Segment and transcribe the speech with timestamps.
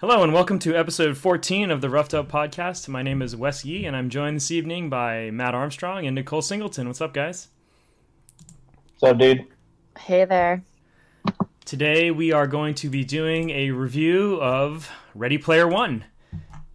[0.00, 2.86] Hello and welcome to episode 14 of the Roughed Up Podcast.
[2.86, 6.40] My name is Wes Yee and I'm joined this evening by Matt Armstrong and Nicole
[6.40, 6.86] Singleton.
[6.86, 7.48] What's up, guys?
[9.00, 9.44] What's up, dude?
[9.98, 10.62] Hey there.
[11.64, 16.04] Today we are going to be doing a review of Ready Player One,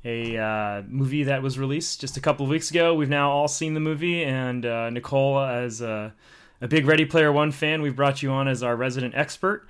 [0.04, 2.94] a uh, movie that was released just a couple of weeks ago.
[2.94, 6.14] We've now all seen the movie, and uh, Nicole, as a,
[6.60, 9.66] a big Ready Player One fan, we've brought you on as our resident expert.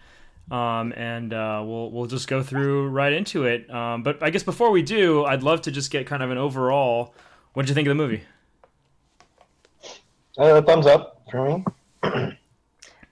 [0.51, 3.73] Um, and uh, we'll we'll just go through right into it.
[3.73, 6.37] Um, but I guess before we do, I'd love to just get kind of an
[6.37, 7.15] overall.
[7.53, 8.23] What did you think of the movie?
[10.37, 11.65] Uh, thumbs up for me.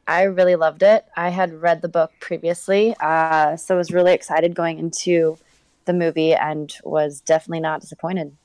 [0.07, 1.05] I really loved it.
[1.15, 5.37] I had read the book previously, uh, so was really excited going into
[5.85, 8.35] the movie and was definitely not disappointed.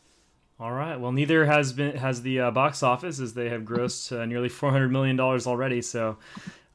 [0.59, 0.98] All right.
[0.98, 4.48] Well, neither has been has the uh, box office as they have grossed uh, nearly
[4.48, 5.83] four hundred million dollars already.
[5.83, 6.16] So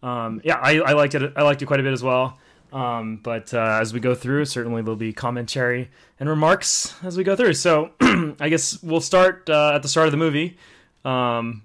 [0.03, 1.33] um, yeah, I, I, liked it.
[1.35, 2.37] I liked it quite a bit as well.
[2.73, 7.23] Um, but uh, as we go through, certainly there'll be commentary and remarks as we
[7.23, 7.53] go through.
[7.53, 7.91] So
[8.39, 10.57] I guess we'll start uh, at the start of the movie.
[11.03, 11.63] Um,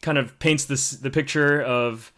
[0.00, 2.12] kind of paints this the picture of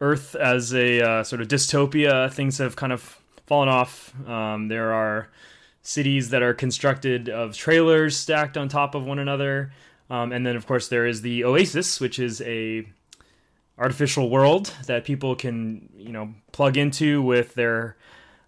[0.00, 2.32] Earth as a uh, sort of dystopia.
[2.32, 4.14] Things have kind of fallen off.
[4.28, 5.28] Um, there are
[5.82, 9.72] cities that are constructed of trailers stacked on top of one another.
[10.10, 12.86] Um, and then, of course, there is the Oasis, which is a
[13.78, 17.96] artificial world that people can you know plug into with their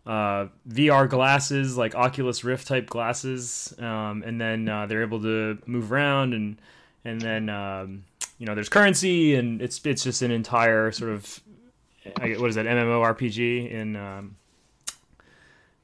[0.07, 5.59] uh, VR glasses, like Oculus Rift type glasses, um, and then uh, they're able to
[5.67, 6.61] move around and
[7.05, 8.05] and then um,
[8.39, 11.41] you know there's currency and it's it's just an entire sort of
[12.19, 14.37] what is that MMORPG in um,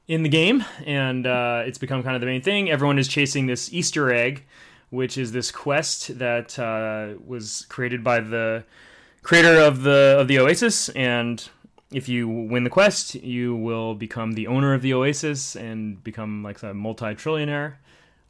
[0.07, 2.69] in the game, and uh, it's become kind of the main thing.
[2.69, 4.43] Everyone is chasing this Easter egg,
[4.89, 8.63] which is this quest that uh, was created by the
[9.23, 11.49] creator of the of the Oasis, and
[11.91, 16.43] if you win the quest, you will become the owner of the Oasis and become
[16.43, 17.75] like a multi-trillionaire.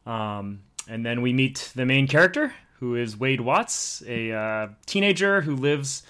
[0.05, 5.41] Um, and then we meet the main character, who is Wade Watts, a uh, teenager
[5.41, 6.03] who lives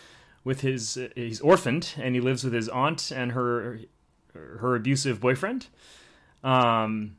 [0.44, 3.80] with his he's orphaned and he lives with his aunt and her
[4.34, 5.68] her abusive boyfriend.
[6.44, 7.16] Um,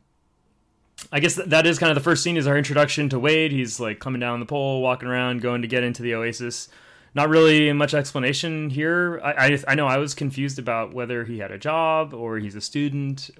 [1.10, 3.52] I guess that is kind of the first scene is our introduction to Wade.
[3.52, 6.68] He's like coming down the pole, walking around, going to get into the Oasis
[7.14, 9.20] not really much explanation here.
[9.22, 12.56] I, I, I know I was confused about whether he had a job or he's
[12.56, 13.30] a student,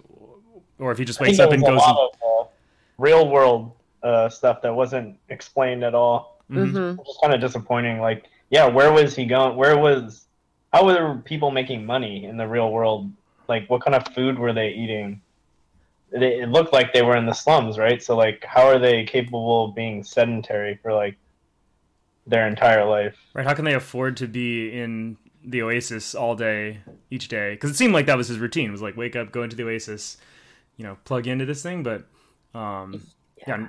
[0.79, 1.81] or if he just wakes up and goes.
[1.85, 2.45] Of, uh,
[2.99, 6.41] real world uh, stuff that wasn't explained at all.
[6.51, 7.01] Mm-hmm.
[7.01, 8.01] It's kind of disappointing.
[8.01, 9.57] Like, yeah, where was he going?
[9.57, 10.27] Where was?
[10.73, 13.11] How were people making money in the real world?
[13.49, 15.21] Like, what kind of food were they eating?
[16.13, 18.03] It, it looked like they were in the slums, right?
[18.03, 21.17] So, like, how are they capable of being sedentary for like
[22.27, 23.17] their entire life.
[23.35, 23.47] Right?
[23.47, 26.81] How can they afford to be in the Oasis all day,
[27.11, 27.53] each day?
[27.53, 28.69] Because it seemed like that was his routine.
[28.69, 30.17] It was like wake up, go into the Oasis,
[30.77, 31.83] you know, plug into this thing.
[31.83, 32.07] But
[32.55, 33.03] um,
[33.47, 33.59] yeah.
[33.59, 33.69] yeah.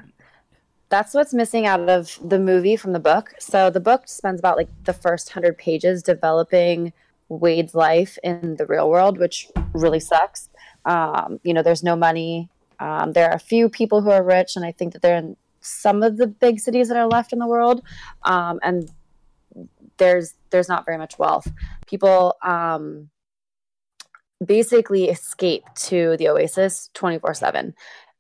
[0.90, 3.34] That's what's missing out of the movie from the book.
[3.40, 6.94] So the book spends about like the first hundred pages developing
[7.28, 10.50] Wade's life in the real world, which really sucks.
[10.86, 12.50] Um, you know, there's no money.
[12.80, 15.36] Um, there are a few people who are rich, and I think that they're in
[15.66, 17.82] some of the big cities that are left in the world,
[18.24, 18.92] um, and
[19.98, 21.52] there's there's not very much wealth.
[21.88, 23.10] People um,
[24.46, 27.74] basically escape to the oasis 24 7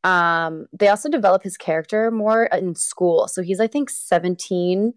[0.03, 3.28] um, they also develop his character more in school.
[3.28, 4.94] So he's i think 17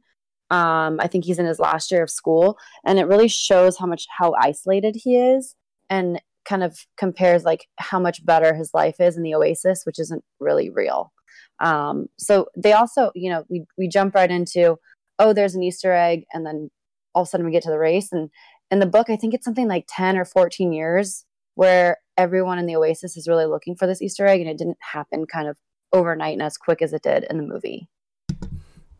[0.51, 3.87] um, i think he's in his last year of school and it really shows how
[3.87, 5.55] much how isolated he is
[5.91, 9.99] and kind of compares like how much better his life is in the oasis which
[9.99, 11.13] isn't really real
[11.61, 14.79] um, so they also, you know, we we jump right into,
[15.19, 16.71] oh, there's an Easter egg, and then
[17.15, 18.13] all of a sudden we get to the race.
[18.13, 18.31] And
[18.71, 21.25] in the book, I think it's something like ten or fourteen years
[21.55, 24.79] where everyone in the Oasis is really looking for this Easter egg, and it didn't
[24.81, 25.57] happen kind of
[25.93, 27.89] overnight and as quick as it did in the movie.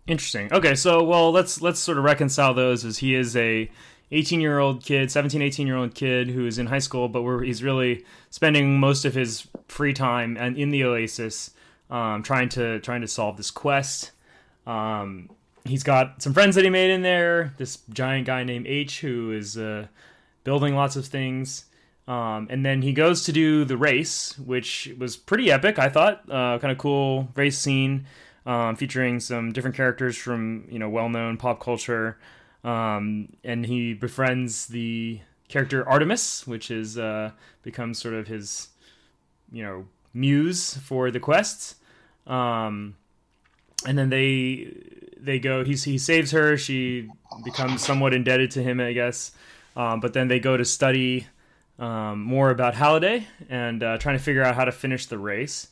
[0.07, 0.53] Interesting.
[0.53, 2.85] Okay, so well, let's let's sort of reconcile those.
[2.85, 3.71] As he is a
[4.11, 7.23] 18 year old kid 17 18 year old kid who is in high school but
[7.23, 11.51] where he's really spending most of his free time and in the oasis
[11.91, 14.13] um, trying to trying to solve this quest.
[14.67, 15.31] Um,
[15.65, 17.55] he's got some friends that he made in there.
[17.57, 19.87] This giant guy named H who is uh,
[20.45, 21.65] building lots of things.
[22.07, 25.79] Um, and then he goes to do the race, which was pretty epic.
[25.79, 28.07] I thought, uh, kind of cool race scene
[28.47, 32.19] um, featuring some different characters from you know well-known pop culture.
[32.65, 37.33] Um, and he befriends the character Artemis, which is uh,
[37.63, 38.69] becomes sort of his
[39.53, 41.77] you know muse for the quests.
[42.29, 42.97] Um,
[43.87, 44.73] and then they
[45.19, 45.65] they go.
[45.65, 46.57] He he saves her.
[46.57, 47.09] She
[47.45, 49.33] becomes somewhat indebted to him, I guess.
[49.77, 51.27] Um, but then they go to study
[51.79, 55.69] um, more about Halliday and uh, trying to figure out how to finish the race.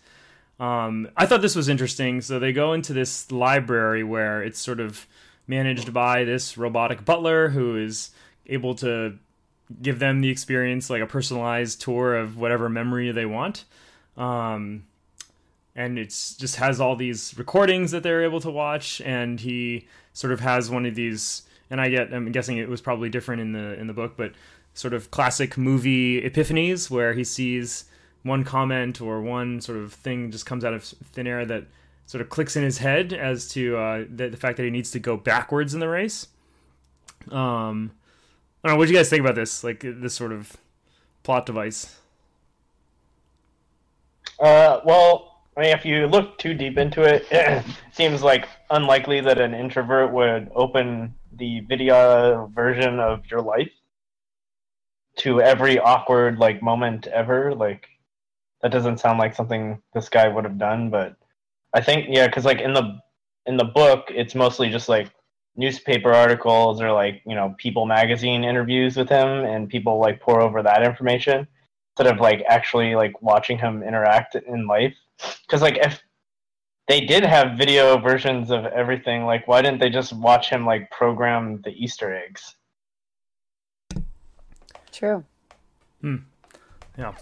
[0.58, 2.20] Um, I thought this was interesting.
[2.20, 5.06] So they go into this library where it's sort of
[5.46, 8.10] managed by this robotic butler who is
[8.46, 9.18] able to
[9.82, 13.64] give them the experience, like a personalized tour of whatever memory they want.
[14.16, 14.84] Um,
[15.76, 20.32] and it's just has all these recordings that they're able to watch, and he sort
[20.32, 21.42] of has one of these.
[21.68, 24.32] And I get, I'm guessing it was probably different in the in the book, but
[24.72, 27.84] sort of classic movie epiphanies where he sees
[28.22, 31.64] one comment or one sort of thing just comes out of thin air that
[32.06, 34.90] sort of clicks in his head as to uh, the, the, fact that he needs
[34.90, 36.28] to go backwards in the race.
[37.30, 37.92] Um,
[38.62, 38.76] I don't know.
[38.76, 39.64] What do you guys think about this?
[39.64, 40.56] Like this sort of
[41.22, 41.98] plot device?
[44.38, 49.20] Uh, well, I mean, if you look too deep into it, it seems like unlikely
[49.22, 53.70] that an introvert would open the video version of your life
[55.16, 57.54] to every awkward like moment ever.
[57.54, 57.88] Like
[58.60, 61.16] that doesn't sound like something this guy would have done, but
[61.74, 62.98] I think yeah, because like in the
[63.46, 65.10] in the book, it's mostly just like
[65.56, 70.42] newspaper articles or like you know People magazine interviews with him, and people like pour
[70.42, 71.48] over that information
[71.92, 74.94] instead of like actually like watching him interact in life.
[75.46, 76.02] Because like if
[76.88, 80.90] they did have video versions of everything, like why didn't they just watch him like
[80.90, 82.54] program the Easter eggs?
[84.92, 85.24] True.
[86.00, 86.16] Hmm.
[86.96, 87.14] Yeah.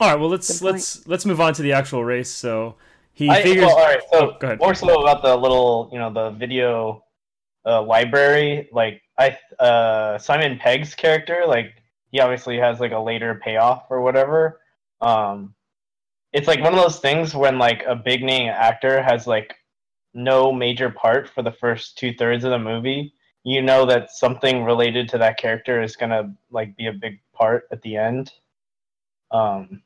[0.00, 0.18] All right.
[0.18, 2.30] Well, let's let's let's move on to the actual race.
[2.30, 2.76] So
[3.12, 3.66] he I, figures.
[3.66, 4.00] Well, all right.
[4.12, 4.58] So oh, go ahead.
[4.60, 7.04] more so about the little, you know, the video
[7.66, 8.68] uh, library.
[8.72, 11.74] Like I, uh, Simon Pegg's character, like
[12.10, 14.60] he obviously has like a later payoff or whatever.
[15.00, 15.54] Um,
[16.38, 19.54] it's like one of those things when like a big name actor has like
[20.14, 23.12] no major part for the first two thirds of the movie
[23.44, 27.64] you know that something related to that character is gonna like be a big part
[27.72, 28.30] at the end.
[29.30, 29.82] Um,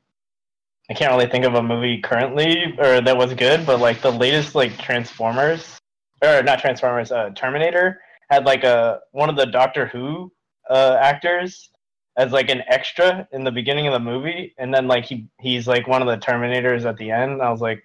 [0.90, 4.10] I can't really think of a movie currently or that was good, but like the
[4.10, 5.78] latest like Transformers
[6.22, 8.00] or not Transformers, uh, Terminator
[8.30, 10.32] had like a one of the Doctor Who
[10.68, 11.70] uh, actors
[12.16, 15.66] as like an extra in the beginning of the movie, and then like he he's
[15.66, 17.42] like one of the Terminators at the end.
[17.42, 17.84] I was like,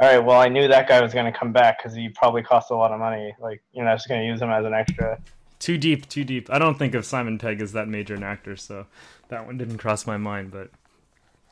[0.00, 2.42] all right, well, I knew that guy was going to come back because he probably
[2.42, 3.34] cost a lot of money.
[3.38, 5.18] Like, you know, I was going to use him as an extra.
[5.58, 6.48] Too deep, too deep.
[6.50, 8.86] I don't think of Simon Pegg as that major an actor, so
[9.28, 10.52] that one didn't cross my mind.
[10.52, 10.70] But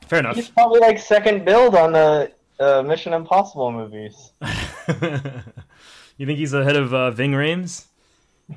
[0.07, 0.37] fair enough.
[0.37, 4.33] He's probably like second billed on the uh, Mission Impossible movies.
[6.17, 7.88] you think he's ahead of uh, Ving Rhames?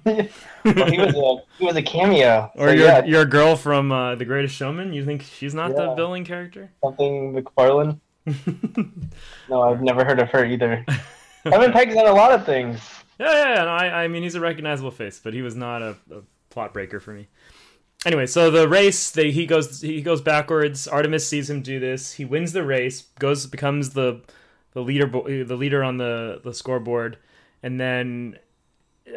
[0.06, 0.28] Well,
[0.64, 2.52] he was a he was a cameo.
[2.56, 3.04] Or so, your yeah.
[3.04, 4.94] your girl from uh, The Greatest Showman?
[4.94, 5.86] You think she's not yeah.
[5.86, 6.72] the villain character?
[6.84, 8.00] Something McFarlane.
[9.50, 10.86] no, I've never heard of her either.
[11.50, 12.80] Simon Pegg's in a lot of things.
[13.20, 13.64] Yeah, yeah, yeah.
[13.66, 16.74] No, I, I mean, he's a recognizable face, but he was not a, a plot
[16.74, 17.28] breaker for me.
[18.06, 20.88] Anyway, so the race, they, he goes he goes backwards.
[20.88, 22.14] Artemis sees him do this.
[22.14, 24.22] He wins the race, goes becomes the
[24.74, 27.18] the leader the leader on the the scoreboard,
[27.62, 28.40] and then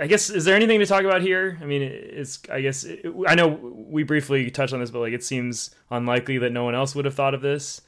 [0.01, 1.59] I guess is there anything to talk about here?
[1.61, 5.13] I mean, it's I guess it, I know we briefly touched on this, but like
[5.13, 7.83] it seems unlikely that no one else would have thought of this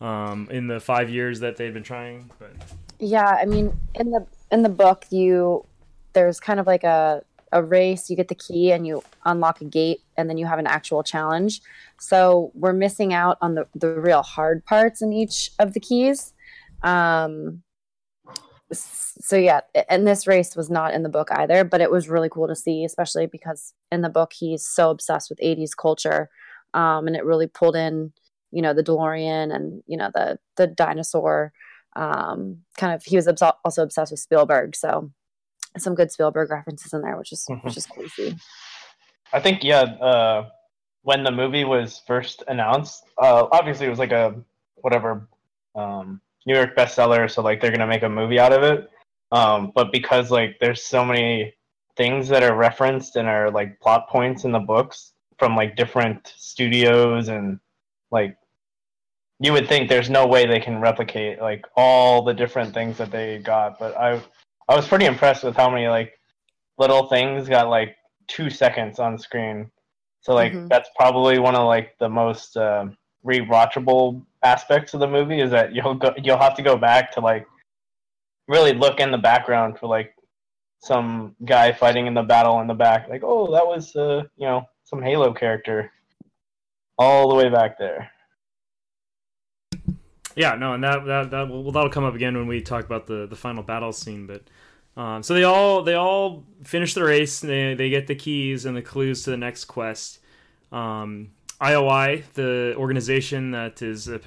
[0.00, 2.30] um, in the five years that they've been trying.
[2.38, 2.52] But
[2.98, 5.64] yeah, I mean, in the in the book, you
[6.12, 7.22] there's kind of like a
[7.52, 8.10] a race.
[8.10, 11.02] You get the key and you unlock a gate, and then you have an actual
[11.02, 11.60] challenge.
[11.98, 16.32] So we're missing out on the the real hard parts in each of the keys.
[16.82, 17.62] Um,
[19.22, 22.28] so yeah, and this race was not in the book either, but it was really
[22.28, 26.28] cool to see, especially because in the book he's so obsessed with 80s culture,
[26.74, 28.12] um, and it really pulled in
[28.50, 31.52] you know the DeLorean and you know the the dinosaur.
[31.94, 35.12] Um, kind of he was obs- also obsessed with Spielberg, so
[35.78, 37.66] some good Spielberg references in there, which is mm-hmm.
[37.66, 38.36] which is cool to see.
[39.32, 40.48] I think yeah, uh,
[41.02, 44.34] when the movie was first announced, uh, obviously it was like a
[44.76, 45.28] whatever
[45.76, 48.90] um, New York bestseller, so like they're gonna make a movie out of it.
[49.32, 51.54] Um, but because like there's so many
[51.96, 56.32] things that are referenced and are like plot points in the books from like different
[56.36, 57.58] studios and
[58.10, 58.36] like
[59.40, 63.10] you would think there's no way they can replicate like all the different things that
[63.10, 64.20] they got but i
[64.68, 66.12] i was pretty impressed with how many like
[66.78, 67.96] little things got like
[68.28, 69.70] two seconds on screen
[70.20, 70.68] so like mm-hmm.
[70.68, 72.86] that's probably one of like the most uh,
[73.26, 77.20] rewatchable aspects of the movie is that you'll go you'll have to go back to
[77.20, 77.46] like
[78.48, 80.14] really look in the background for like
[80.78, 84.46] some guy fighting in the battle in the back like oh that was uh you
[84.46, 85.92] know some halo character
[86.98, 88.10] all the way back there
[90.34, 93.06] yeah, no, and that that that well that'll come up again when we talk about
[93.06, 94.26] the the final battle scene.
[94.26, 94.42] But
[95.00, 97.40] um, so they all they all finish the race.
[97.40, 100.20] They they get the keys and the clues to the next quest.
[100.70, 104.18] Um, IOI, the organization that is, uh,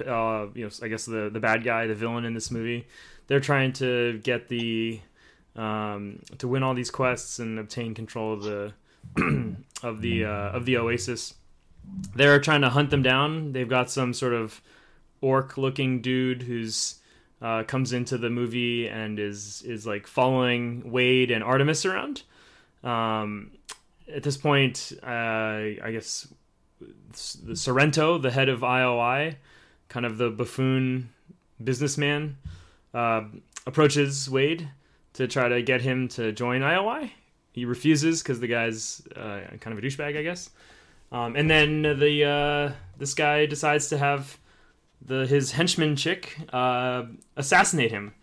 [0.54, 2.86] you know, I guess the the bad guy, the villain in this movie,
[3.26, 5.00] they're trying to get the
[5.54, 8.72] um, to win all these quests and obtain control of the
[9.82, 11.34] of the uh, of the Oasis.
[12.14, 13.52] They're trying to hunt them down.
[13.52, 14.60] They've got some sort of
[15.20, 16.96] orc-looking dude who's
[17.40, 22.22] uh, comes into the movie and is is like following Wade and Artemis around.
[22.82, 23.52] Um,
[24.12, 26.28] at this point, uh, I guess
[27.44, 29.36] the Sorrento, the head of IOI,
[29.88, 31.10] kind of the buffoon
[31.62, 32.36] businessman,
[32.96, 33.24] uh,
[33.66, 34.70] approaches Wade
[35.12, 37.10] to try to get him to join IOI.
[37.52, 40.50] He refuses because the guy's uh, kind of a douchebag, I guess.
[41.12, 44.38] Um, and then the uh, this guy decides to have
[45.00, 47.04] the his henchman chick uh,
[47.36, 48.14] assassinate him,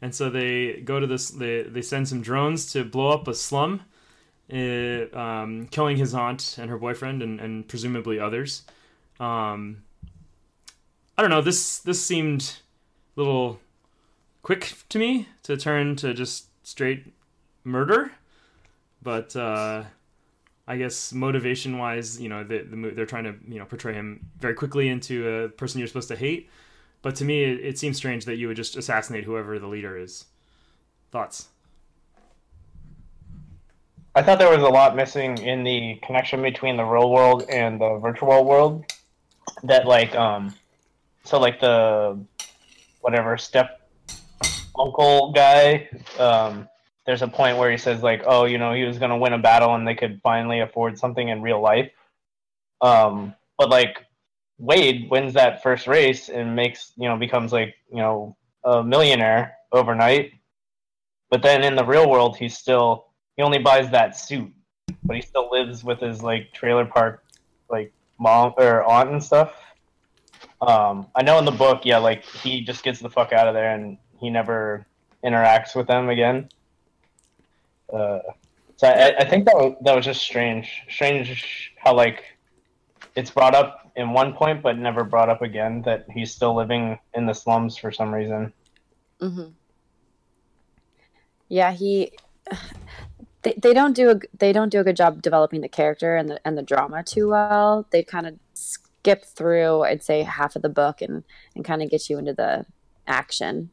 [0.00, 1.30] and so they go to this.
[1.30, 3.82] They they send some drones to blow up a slum,
[4.52, 8.62] uh, um, killing his aunt and her boyfriend and, and presumably others.
[9.18, 9.82] Um,
[11.18, 11.42] I don't know.
[11.42, 12.56] This this seemed
[13.16, 13.60] a little
[14.42, 17.12] quick to me to turn to just straight
[17.64, 18.12] murder,
[19.02, 19.84] but uh,
[20.66, 24.30] I guess motivation wise, you know, the, the, they're trying to you know portray him
[24.38, 26.48] very quickly into a person you're supposed to hate.
[27.02, 29.96] But to me, it, it seems strange that you would just assassinate whoever the leader
[29.96, 30.26] is.
[31.10, 31.48] Thoughts?
[34.14, 37.80] I thought there was a lot missing in the connection between the real world and
[37.80, 38.84] the virtual world.
[39.62, 40.54] That like um,
[41.24, 42.18] so like the
[43.00, 43.79] whatever step
[44.78, 46.68] uncle guy um
[47.10, 49.38] there's a point where he says like, oh, you know, he was gonna win a
[49.38, 51.90] battle and they could finally afford something in real life.
[52.80, 54.06] Um, but like
[54.58, 59.56] Wade wins that first race and makes you know becomes like you know a millionaire
[59.72, 60.34] overnight.
[61.30, 64.52] But then in the real world, he's still he only buys that suit,
[65.02, 67.24] but he still lives with his like trailer park
[67.68, 69.54] like mom or aunt and stuff.
[70.60, 73.54] Um, I know in the book, yeah, like he just gets the fuck out of
[73.54, 74.86] there and he never
[75.24, 76.48] interacts with them again.
[77.92, 78.20] Uh,
[78.76, 80.82] so I, I think that was, that was just strange.
[80.88, 82.24] Strange how like
[83.16, 86.98] it's brought up in one point, but never brought up again that he's still living
[87.14, 88.52] in the slums for some reason.
[89.20, 89.50] Mm-hmm.
[91.48, 92.12] Yeah, he.
[93.42, 96.28] They, they don't do a they don't do a good job developing the character and
[96.28, 97.86] the and the drama too well.
[97.90, 101.24] They kind of skip through, I'd say, half of the book and
[101.56, 102.66] and kind of get you into the
[103.06, 103.70] action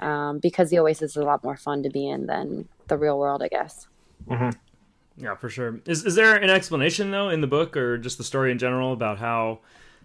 [0.00, 3.18] um, because the Oasis is a lot more fun to be in than the real
[3.18, 3.86] world, I guess.
[4.28, 4.50] Mm-hmm.
[5.16, 5.80] Yeah, for sure.
[5.86, 8.92] Is is there an explanation though in the book or just the story in general
[8.92, 9.60] about how,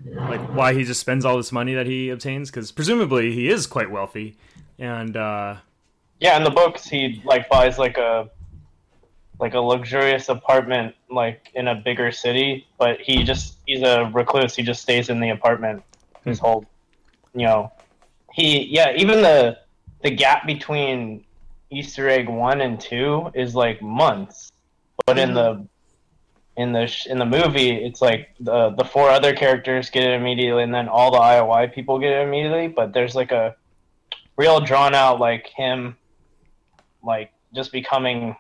[0.06, 2.52] like, why he just spends all this money that he obtains?
[2.52, 4.38] Because presumably he is quite wealthy,
[4.78, 5.56] and uh,
[6.20, 8.30] yeah, in the books he like buys like a
[9.40, 14.56] like a luxurious apartment like in a bigger city, but he just he's a recluse.
[14.56, 15.82] He just stays in the apartment
[16.24, 16.46] his hmm.
[16.46, 16.66] whole,
[17.34, 17.72] you know,
[18.34, 19.58] he yeah even the
[20.02, 21.26] the gap between
[21.70, 24.52] Easter egg one and two is like months,
[25.06, 25.68] but in the
[26.58, 30.64] in the in the movie, it's like the the four other characters get it immediately,
[30.64, 32.68] and then all the IOI people get it immediately.
[32.68, 33.56] But there's like a
[34.36, 35.96] real drawn out like him,
[37.04, 38.36] like just becoming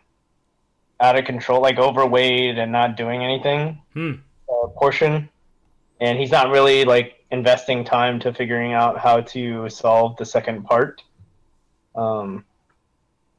[0.99, 3.81] out of control, like overweight and not doing anything.
[3.93, 4.13] Hmm.
[4.49, 5.29] Uh, portion,
[6.01, 10.63] and he's not really like investing time to figuring out how to solve the second
[10.63, 11.03] part.
[11.95, 12.45] Um,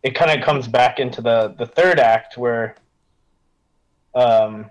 [0.02, 2.76] it kind of comes back into the the third act where
[4.14, 4.70] um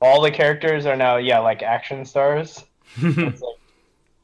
[0.00, 2.64] all the characters are now yeah like action stars.
[3.02, 3.34] Like,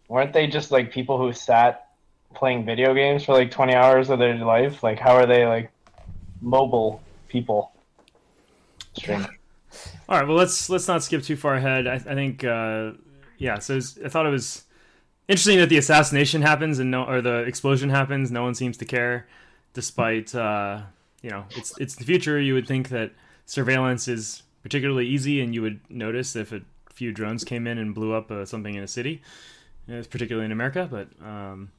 [0.09, 1.89] weren't they just like people who sat
[2.35, 4.85] playing video games for like 20 hours of their life?
[4.85, 5.71] Like how are they like
[6.41, 7.73] mobile people?
[8.95, 9.27] Strange.
[10.09, 11.87] All right well let's let's not skip too far ahead.
[11.87, 12.93] I, I think uh
[13.39, 14.66] yeah so was, i thought it was
[15.29, 18.85] interesting that the assassination happens and no or the explosion happens no one seems to
[18.85, 19.27] care
[19.77, 20.81] despite uh,
[21.23, 22.41] you know it's it's the future.
[22.41, 23.13] You would think that
[23.45, 27.95] surveillance is particularly easy, and you would notice if a few drones came in and
[27.95, 29.23] blew up uh, something in a city,
[29.87, 30.89] particularly in America.
[30.91, 31.71] But um,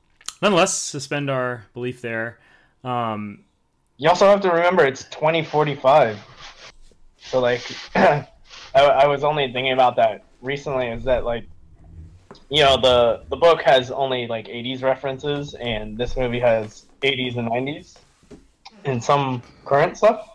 [0.42, 2.39] nonetheless, suspend our belief there.
[2.84, 3.44] Um,
[3.98, 6.20] you also have to remember it's 2045.
[7.18, 7.63] So like,
[7.96, 8.27] I,
[8.75, 10.88] I was only thinking about that recently.
[10.88, 11.46] Is that like
[12.50, 17.38] you know the the book has only like 80s references and this movie has 80s
[17.38, 17.98] and 90s
[18.86, 20.27] and some current stuff.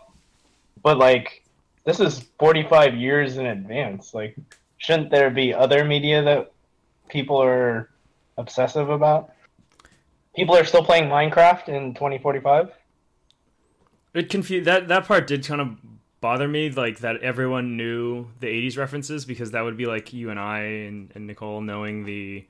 [0.81, 1.43] But like
[1.85, 4.13] this is 45 years in advance.
[4.13, 4.35] Like
[4.77, 6.51] shouldn't there be other media that
[7.09, 7.89] people are
[8.37, 9.31] obsessive about?
[10.35, 12.71] People are still playing minecraft in 2045
[14.13, 15.77] it confused that that part did kind of
[16.23, 20.29] bother me like that everyone knew the 80s references because that would be like you
[20.29, 22.45] and I and, and Nicole knowing the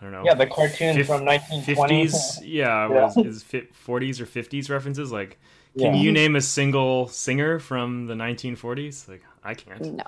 [0.00, 0.22] I don't know.
[0.24, 1.66] Yeah, the cartoon fif- from 1920s.
[1.66, 2.40] 50s.
[2.42, 3.04] Yeah, Yeah.
[3.04, 5.38] Was, is 40s or 50s references like
[5.76, 6.00] can Yeah.
[6.02, 9.08] you name a single singer from the 1940s?
[9.08, 9.94] Like I can't.
[9.96, 10.04] No.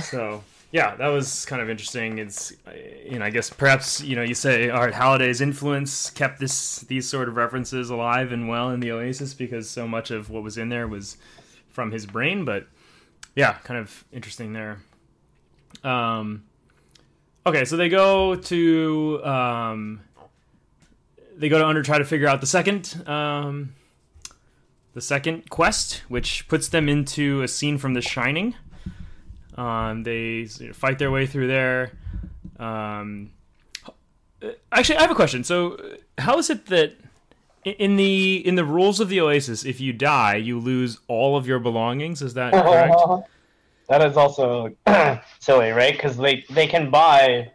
[0.00, 2.18] So yeah, that was kind of interesting.
[2.18, 2.70] It's uh,
[3.10, 6.78] you know I guess perhaps you know you say all right, Halliday's influence kept this
[6.92, 10.42] these sort of references alive and well in the Oasis because so much of what
[10.44, 11.16] was in there was
[11.72, 12.44] from his brain.
[12.44, 12.66] But
[13.34, 14.80] yeah, kind of interesting there.
[15.82, 16.44] Um,
[17.46, 20.00] okay, so they go to um,
[21.36, 23.74] they go to under try to figure out the second um,
[24.94, 28.54] the second quest, which puts them into a scene from The Shining.
[29.56, 31.92] Um, they fight their way through there.
[32.58, 33.32] Um,
[34.70, 35.44] actually, I have a question.
[35.44, 36.96] So, uh, how is it that
[37.64, 41.46] in the in the rules of the Oasis, if you die, you lose all of
[41.46, 42.22] your belongings?
[42.22, 42.94] Is that correct?
[43.88, 44.74] that is also
[45.40, 45.92] silly, right?
[45.92, 47.50] Because they they can buy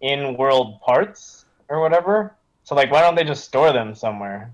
[0.00, 2.34] in-world parts or whatever.
[2.64, 4.52] So like, why don't they just store them somewhere?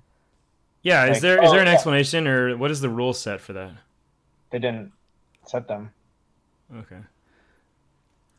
[0.82, 1.06] Yeah.
[1.06, 1.74] Is there is oh, there an oh, yeah.
[1.74, 3.72] explanation, or what is the rule set for that?
[4.50, 4.92] They didn't
[5.46, 5.90] set them.
[6.74, 6.98] Okay.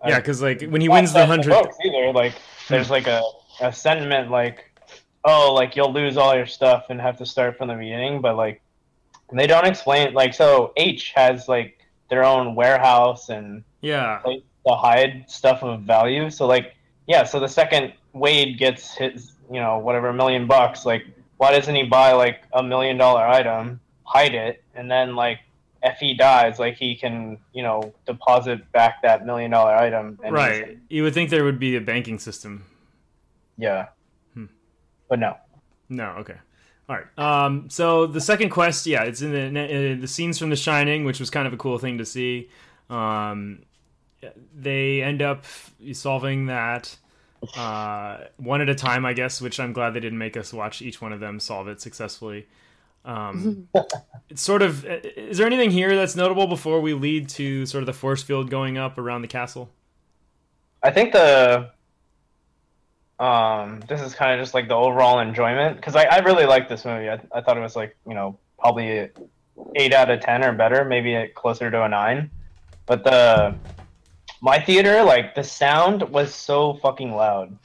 [0.05, 2.13] Yeah, because like when he wins the hundred, either.
[2.13, 2.33] Like,
[2.69, 3.21] there's like a,
[3.59, 4.68] a sentiment like,
[5.25, 8.21] oh, like you'll lose all your stuff and have to start from the beginning.
[8.21, 8.61] But like,
[9.31, 10.13] they don't explain.
[10.13, 15.81] Like, so H has like their own warehouse and yeah, place to hide stuff of
[15.81, 16.29] value.
[16.29, 16.75] So like,
[17.07, 17.23] yeah.
[17.23, 21.05] So the second Wade gets his, you know, whatever million bucks, like,
[21.37, 25.39] why doesn't he buy like a million dollar item, hide it, and then like.
[25.81, 30.19] If he dies, like he can, you know, deposit back that million dollar item.
[30.21, 30.77] And right.
[30.89, 32.65] You would think there would be a banking system.
[33.57, 33.87] Yeah.
[35.09, 35.35] But no.
[35.89, 36.35] No, okay.
[36.87, 37.19] All right.
[37.45, 41.03] Um, so the second quest, yeah, it's in the uh, the scenes from The Shining,
[41.03, 42.49] which was kind of a cool thing to see.
[42.89, 43.63] Um,
[44.55, 45.45] they end up
[45.93, 46.95] solving that
[47.55, 49.41] uh, one at a time, I guess.
[49.41, 52.47] Which I'm glad they didn't make us watch each one of them solve it successfully.
[53.05, 53.67] Um,
[54.29, 54.83] it's sort of.
[54.85, 58.49] Is there anything here that's notable before we lead to sort of the force field
[58.49, 59.69] going up around the castle?
[60.81, 61.69] I think the
[63.19, 66.69] um this is kind of just like the overall enjoyment because I, I really like
[66.69, 67.09] this movie.
[67.09, 69.09] I, I thought it was like, you know, probably
[69.75, 72.31] eight out of ten or better, maybe closer to a nine.
[72.85, 73.55] But the
[74.41, 77.57] my theater, like the sound was so fucking loud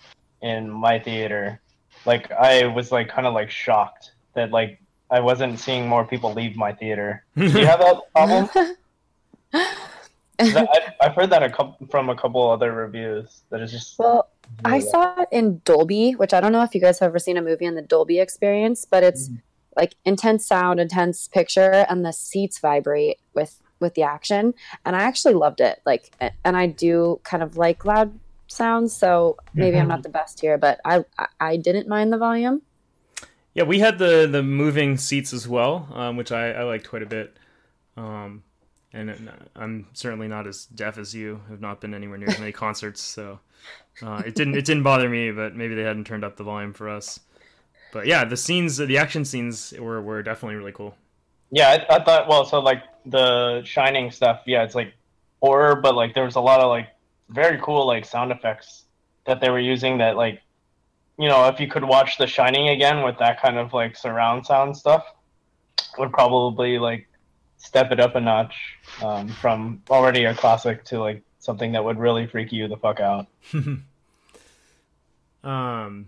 [0.42, 1.60] in my theater.
[2.04, 6.32] Like I was like kind of like shocked that like I wasn't seeing more people
[6.32, 7.24] leave my theater.
[7.36, 8.48] Do you have that problem?
[10.38, 10.66] 'Cause I,
[11.00, 13.98] I've heard that a couple from a couple other reviews that is just.
[13.98, 14.28] well,
[14.64, 17.36] I saw it in Dolby, which I don't know if you guys have ever seen
[17.36, 19.40] a movie in the Dolby experience, but it's Mhm.
[19.76, 24.54] like intense sound, intense picture, and the seats vibrate with with the action.
[24.84, 25.80] And I actually loved it.
[25.84, 26.10] Like,
[26.44, 28.18] and I do kind of like loud
[28.48, 32.18] sounds, so maybe I'm not the best here, but I I, I didn't mind the
[32.18, 32.62] volume.
[33.54, 37.02] Yeah, we had the the moving seats as well, um, which I, I liked quite
[37.02, 37.36] a bit.
[37.96, 38.42] Um,
[38.94, 41.40] and I'm certainly not as deaf as you.
[41.50, 43.40] Have not been anywhere near as many concerts, so
[44.00, 45.32] uh, it didn't it didn't bother me.
[45.32, 47.18] But maybe they hadn't turned up the volume for us.
[47.92, 50.96] But yeah, the scenes, the action scenes were were definitely really cool.
[51.50, 52.28] Yeah, I, I thought.
[52.28, 54.42] Well, so like the Shining stuff.
[54.46, 54.94] Yeah, it's like
[55.42, 56.88] horror, but like there was a lot of like
[57.30, 58.84] very cool like sound effects
[59.26, 59.98] that they were using.
[59.98, 60.40] That like,
[61.18, 64.46] you know, if you could watch The Shining again with that kind of like surround
[64.46, 65.04] sound stuff,
[65.98, 67.08] would probably like
[67.64, 68.54] step it up a notch
[69.02, 73.00] um, from already a classic to like something that would really freak you the fuck
[73.00, 73.26] out.
[75.44, 76.06] um.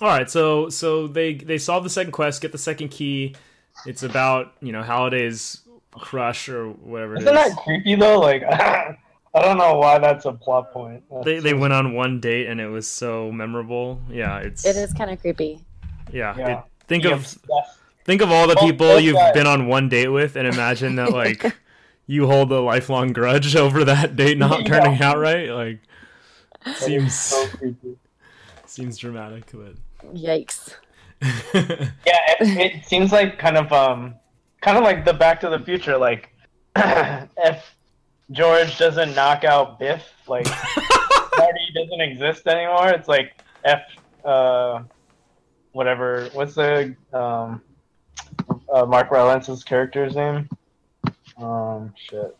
[0.00, 3.36] All right, so so they they solve the second quest, get the second key.
[3.86, 5.60] It's about you know Halliday's
[5.92, 7.24] crush or whatever it is.
[7.24, 8.18] Isn't that creepy though?
[8.18, 8.96] Like, I
[9.34, 11.04] don't know why that's a plot point.
[11.24, 14.00] they they went on one date and it was so memorable.
[14.10, 15.64] Yeah, it's It is kind of creepy.
[16.12, 16.58] Yeah, Yeah.
[16.58, 17.78] it- think Be of obsessed.
[18.04, 19.32] Think of all the Oh, people those you've guys.
[19.34, 21.54] been on one date with, and imagine that like
[22.06, 24.66] you hold a lifelong grudge over that date not Yeah.
[24.68, 25.50] turning out right.
[25.50, 25.80] Like
[26.64, 27.46] That is seems so
[28.66, 29.74] seems dramatic, but
[30.14, 30.74] Yikes.
[31.54, 34.14] Yeah, it, it seems like kind of um,
[34.60, 35.96] kind of like the Back to the Future.
[35.96, 36.30] Like,
[36.76, 37.74] if
[38.32, 40.46] George doesn't knock out Biff, like
[41.38, 42.88] Marty doesn't exist anymore.
[42.88, 43.32] It's like
[43.64, 43.82] F,
[44.24, 44.82] uh,
[45.72, 46.28] whatever.
[46.32, 47.62] What's the um,
[48.72, 50.48] uh, Mark Rylance's character's name?
[51.36, 52.36] Um, shit.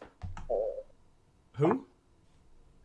[1.57, 1.85] who?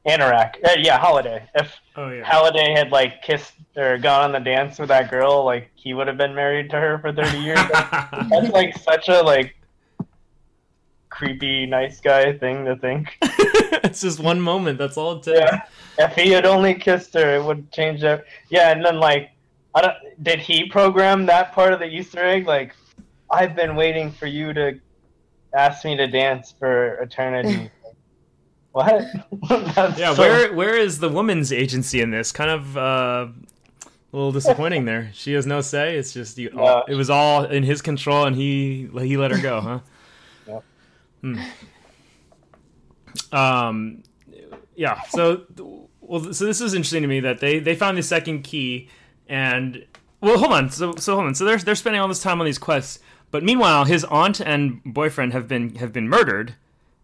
[0.07, 0.55] Anorak.
[0.63, 1.47] Uh, yeah, Halliday.
[1.55, 2.23] If Oh yeah.
[2.23, 6.07] Halliday had like kissed or gone on the dance with that girl, like he would
[6.07, 7.60] have been married to her for thirty years.
[7.71, 9.55] That's like such a like
[11.10, 13.17] creepy nice guy thing to think.
[13.21, 14.77] it's just one moment.
[14.77, 15.39] That's all it takes.
[15.39, 15.63] Yeah.
[15.97, 18.23] If he had only kissed her, it would change it.
[18.49, 19.31] Yeah, and then like,
[19.73, 19.95] I don't.
[20.23, 22.47] Did he program that part of the Easter egg?
[22.47, 22.75] Like,
[23.30, 24.80] I've been waiting for you to
[25.54, 27.70] ask me to dance for eternity.
[28.72, 29.04] what?
[29.50, 32.32] Yeah, so- where where is the woman's agency in this?
[32.32, 33.28] Kind of uh,
[33.86, 35.10] a little disappointing there.
[35.13, 35.98] She has no say.
[35.98, 36.82] It's just you, Yeah.
[36.88, 39.80] it was all in his control, and he he let her go, huh?
[40.48, 40.63] Yep.
[41.22, 41.40] Hmm.
[43.32, 44.04] Um,
[44.76, 45.02] yeah.
[45.10, 45.44] So
[46.02, 48.90] well, so this is interesting to me that they they found the second key,
[49.28, 49.86] and
[50.22, 50.70] well, hold on.
[50.70, 51.36] So so hold on.
[51.36, 53.00] So they're they're spending all this time on these quests,
[53.32, 56.56] but meanwhile, his aunt and boyfriend have been have been murdered,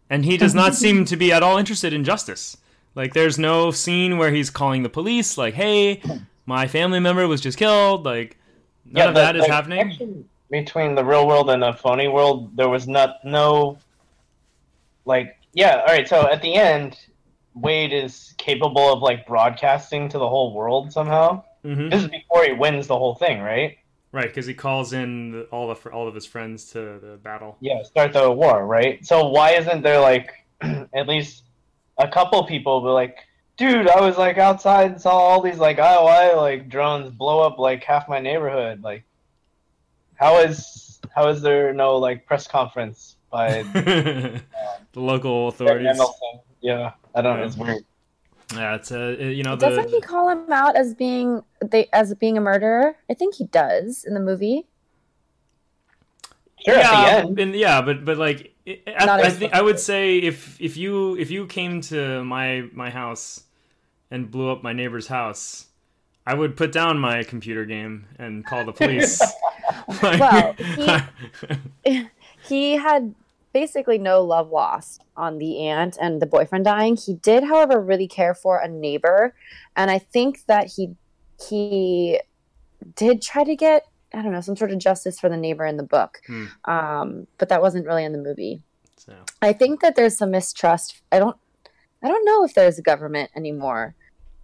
[0.10, 2.58] and he does not seem to be at all interested in justice.
[2.96, 6.02] Like, there's no scene where he's calling the police, like, "Hey,
[6.46, 8.38] my family member was just killed." Like,
[8.86, 10.26] none of the- that is happening.
[10.52, 13.78] Between the real world and the phony world, there was not no
[15.06, 16.98] like yeah, all right, so at the end
[17.56, 21.44] Wade is capable of like broadcasting to the whole world somehow.
[21.64, 23.78] hmm This is before he wins the whole thing, right?
[24.13, 27.58] Right, because he calls in all the all of his friends to the battle.
[27.62, 29.04] Yeah, start the war, right?
[29.04, 31.45] So why isn't there like at least
[31.97, 33.17] a couple people be like,
[33.58, 37.58] dude, I was like outside and saw all these like IOI like drones blow up
[37.58, 38.84] like half my neighborhood.
[38.84, 39.04] Like,
[40.13, 44.41] how is how is there no like press conference by um, the
[44.93, 45.99] local authorities.
[46.62, 47.45] Yeah, I don't know.
[47.45, 47.84] It's weird.
[48.56, 52.13] Yeah, it's a uh, you know Doesn't he call him out as being they as
[52.16, 52.96] being a murderer?
[53.10, 54.66] I think he does in the movie.
[56.66, 57.39] Sure, yeah, at the end.
[57.39, 60.78] and- yeah, but but like I, I, Not I think I would say if if
[60.78, 63.44] you if you came to my my house
[64.10, 65.68] and blew up my neighbor's house,
[66.26, 69.22] I would put down my computer game and call the police.
[70.04, 70.56] Like- Well,
[72.48, 73.16] He had
[73.54, 76.96] basically no love lost on the aunt and the boyfriend dying.
[76.96, 79.34] He did, however, really care for a neighbor,
[79.76, 80.96] and I think that he
[81.48, 82.20] he
[82.96, 85.78] did try to get I don't know some sort of justice for the neighbor in
[85.78, 86.46] the book, Hmm.
[86.66, 88.62] um, but that wasn't really in the movie.
[88.98, 91.02] so, I think that there's some mistrust.
[91.12, 91.38] I don't
[92.04, 93.96] I don't know if there's a government anymore,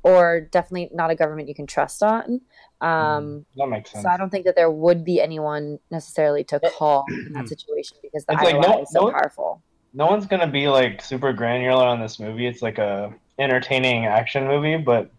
[0.03, 2.41] or definitely not a government you can trust on.
[2.81, 4.03] Um, That makes sense.
[4.03, 7.97] so I don't think that there would be anyone necessarily to call in that situation
[8.01, 9.61] because the It's like no- is so no- powerful.
[9.93, 12.47] no one's gonna be like super granular on this movie.
[12.47, 15.09] It's like a entertaining action movie, but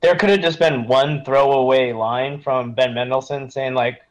[0.00, 4.02] there could have just been one throwaway line from Ben Mendelsohn saying like,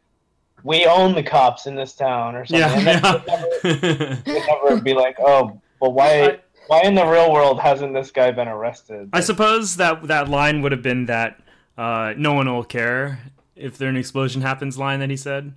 [0.63, 2.59] "We own the cops in this town" or something.
[2.59, 6.23] yeah, and then it'd never, never be like, "Oh, but why?
[6.23, 10.29] I- why in the real world hasn't this guy been arrested?" I suppose that that
[10.29, 11.40] line would have been that
[11.81, 13.19] uh, no one will care
[13.55, 15.53] if there an explosion happens line that he said.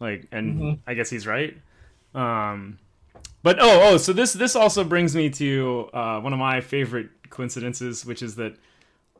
[0.00, 0.78] Like, and Mhm.
[0.86, 1.56] I guess he's right.
[2.14, 2.78] Um,
[3.42, 7.08] but oh, oh, so this this also brings me to uh, one of my favorite
[7.30, 8.56] coincidences, which is that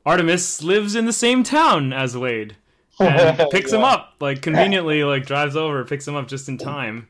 [0.05, 2.57] Artemis lives in the same town as Wade
[3.01, 7.09] and picks him up like conveniently, like drives over, picks him up just in time.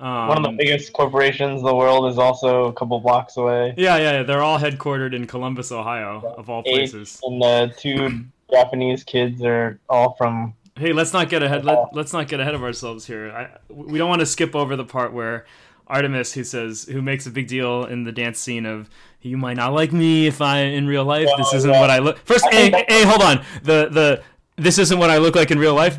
[0.00, 3.74] Um, One of the biggest corporations in the world is also a couple blocks away.
[3.76, 7.20] yeah, yeah, yeah, they're all headquartered in Columbus, Ohio, of all Eight places.
[7.24, 10.54] and the two Japanese kids are all from.
[10.76, 11.64] Hey, let's not get ahead.
[11.64, 13.30] Let, let's not get ahead of ourselves here.
[13.30, 15.44] I, we don't want to skip over the part where
[15.88, 18.88] Artemis, who says, who makes a big deal in the dance scene of,
[19.20, 21.28] "You might not like me if I in real life.
[21.36, 21.80] This isn't yeah.
[21.80, 22.70] what I look." First, hey,
[23.04, 23.44] hold on.
[23.62, 24.22] The the
[24.56, 25.98] this isn't what I look like in real life.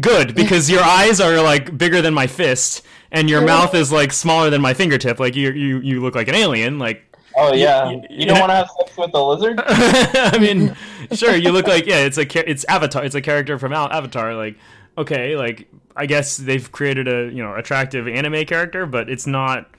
[0.00, 4.12] Good, because your eyes are like bigger than my fist, and your mouth is like
[4.12, 5.18] smaller than my fingertip.
[5.18, 6.78] Like you you you look like an alien.
[6.78, 8.40] Like Oh yeah, y- you don't yeah.
[8.40, 9.60] want to have sex with a lizard?
[9.66, 10.76] I mean,
[11.12, 14.34] sure, you look like yeah, it's a it's Avatar, it's a character from Avatar.
[14.34, 14.56] Like,
[14.98, 19.70] okay, like I guess they've created a you know attractive anime character, but it's not.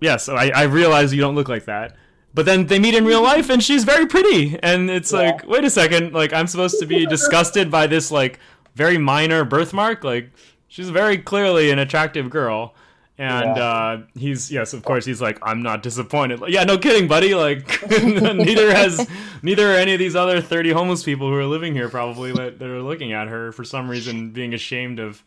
[0.00, 1.96] Yes, I I realize you don't look like that.
[2.32, 5.18] But then they meet in real life, and she's very pretty, and it's Yeah.
[5.18, 8.38] like, wait a second, like I'm supposed to be disgusted by this like
[8.76, 10.04] very minor birthmark.
[10.04, 10.30] Like
[10.68, 12.74] she's very clearly an attractive girl.
[13.20, 13.62] And Yeah.
[13.62, 16.40] uh, he's yes, of course, he's like, I'm not disappointed.
[16.40, 17.34] Like, yeah, no kidding, buddy.
[17.34, 19.06] Like, neither has
[19.42, 22.58] neither are any of these other 30 homeless people who are living here probably that,
[22.58, 25.22] that are looking at her for some reason, being ashamed of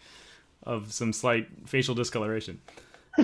[0.63, 2.59] of some slight facial discoloration.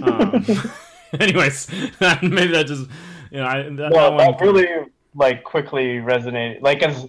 [0.03, 0.45] Um,
[1.19, 1.67] anyways,
[2.21, 2.87] maybe that just
[3.31, 4.67] you know, I, that, that Well, one that really
[5.15, 6.61] like quickly resonated.
[6.61, 7.07] Like, as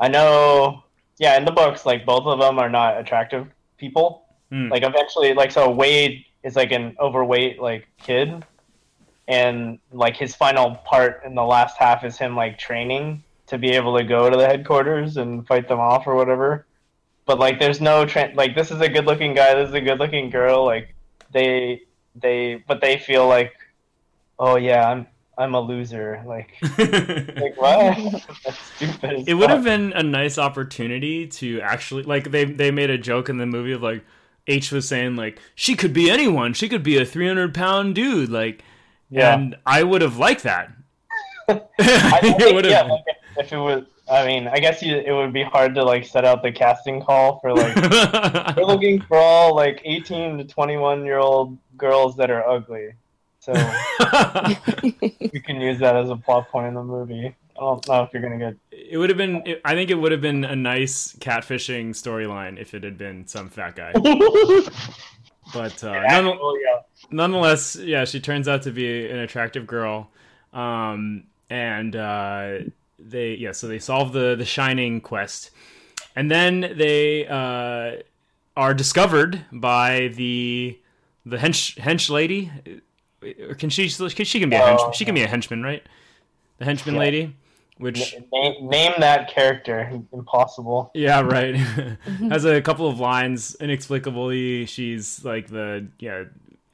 [0.00, 0.82] I know,
[1.18, 3.46] yeah, in the books, like both of them are not attractive
[3.78, 4.24] people.
[4.50, 4.70] Hmm.
[4.70, 8.44] Like, eventually, like, so Wade is like an overweight like kid,
[9.26, 13.70] and like his final part in the last half is him like training to be
[13.70, 16.64] able to go to the headquarters and fight them off or whatever.
[17.26, 19.80] But like, there's no tra- like this is a good looking guy, this is a
[19.80, 20.64] good looking girl.
[20.64, 20.94] Like,
[21.32, 21.82] they
[22.14, 23.52] they but they feel like,
[24.38, 26.22] oh yeah, I'm I'm a loser.
[26.24, 27.98] Like like what?
[28.44, 29.28] That's stupid.
[29.28, 33.28] it would have been a nice opportunity to actually like they they made a joke
[33.28, 34.04] in the movie of like
[34.46, 36.52] H was saying like she could be anyone.
[36.54, 38.28] She could be a 300 pound dude.
[38.30, 38.62] Like,
[39.10, 39.34] Yeah.
[39.34, 40.70] and I would have liked that.
[41.48, 41.60] I
[42.20, 43.04] think, yeah, like,
[43.38, 46.24] if it was, I mean, I guess you, it would be hard to like set
[46.24, 47.74] out the casting call for like
[48.56, 52.92] we're looking for all like 18 to 21 year old girls that are ugly.
[53.40, 53.52] So
[55.30, 57.34] you can use that as a plot point in the movie.
[57.58, 58.56] I don't if you're gonna get.
[58.70, 59.42] it would have been.
[59.64, 63.48] I think it would have been a nice catfishing storyline if it had been some
[63.48, 63.92] fat guy.
[65.54, 66.80] But uh, none, Actual, yeah.
[67.12, 70.10] nonetheless, yeah, she turns out to be an attractive girl,
[70.52, 72.58] um, and uh,
[72.98, 75.52] they yeah, so they solve the the Shining quest,
[76.16, 78.02] and then they uh,
[78.56, 80.80] are discovered by the
[81.24, 82.50] the hench hench lady.
[83.48, 83.88] Or can she?
[83.88, 84.90] She can be a hench, Oh.
[84.92, 85.82] she can be a henchman, right?
[86.58, 87.00] The henchman Yeah.
[87.00, 87.36] lady,
[87.78, 89.90] which Name, name that character.
[90.12, 90.90] Impossible.
[90.94, 91.54] yeah, right.
[92.30, 93.54] Has a couple of lines.
[93.60, 96.24] Inexplicably, she's like the yeah.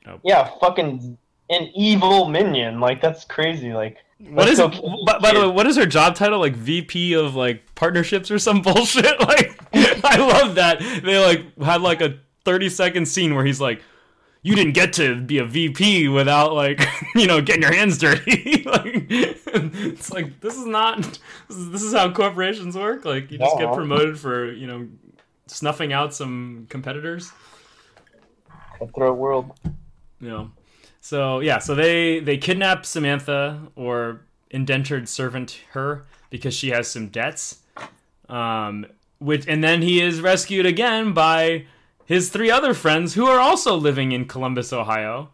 [0.06, 0.18] Oh.
[0.24, 1.16] Yeah, fucking
[1.50, 2.80] an evil minion.
[2.80, 3.72] Like that's crazy.
[3.72, 4.58] Like What let's is?
[4.58, 6.40] go kill By, by the way, what is her job title?
[6.40, 9.20] Like VP of like partnerships or some bullshit?
[9.20, 9.58] Like,
[10.04, 13.80] I love that they like had like a thirty second scene where he's like,
[14.42, 16.80] "You didn't get to be a VP without like
[17.14, 18.91] you know getting your hands dirty." like,
[19.46, 21.02] it's like this is not
[21.48, 23.04] this is, this is how corporations work.
[23.04, 24.88] Like, you just get promoted for you know
[25.46, 27.30] snuffing out some competitors.
[28.78, 29.52] Cutthroat world.
[30.20, 30.50] you know
[31.00, 37.08] so yeah so they they kidnap samantha or indentured servant her because she has some
[37.08, 37.60] debts
[38.28, 38.86] um
[39.18, 41.64] which and then he is rescued again by
[42.06, 45.28] his three other friends who are also living in columbus ohio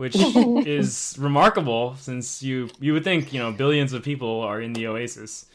[0.00, 0.16] which
[0.66, 4.86] is remarkable since you you would think you know billions of people are in the
[4.86, 5.46] oasis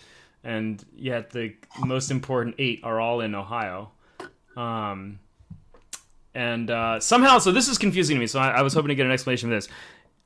[0.43, 3.89] and yet the most important eight are all in ohio
[4.55, 5.19] um
[6.35, 8.27] and uh, somehow, so this is confusing to me.
[8.27, 9.69] So I, I was hoping to get an explanation of this.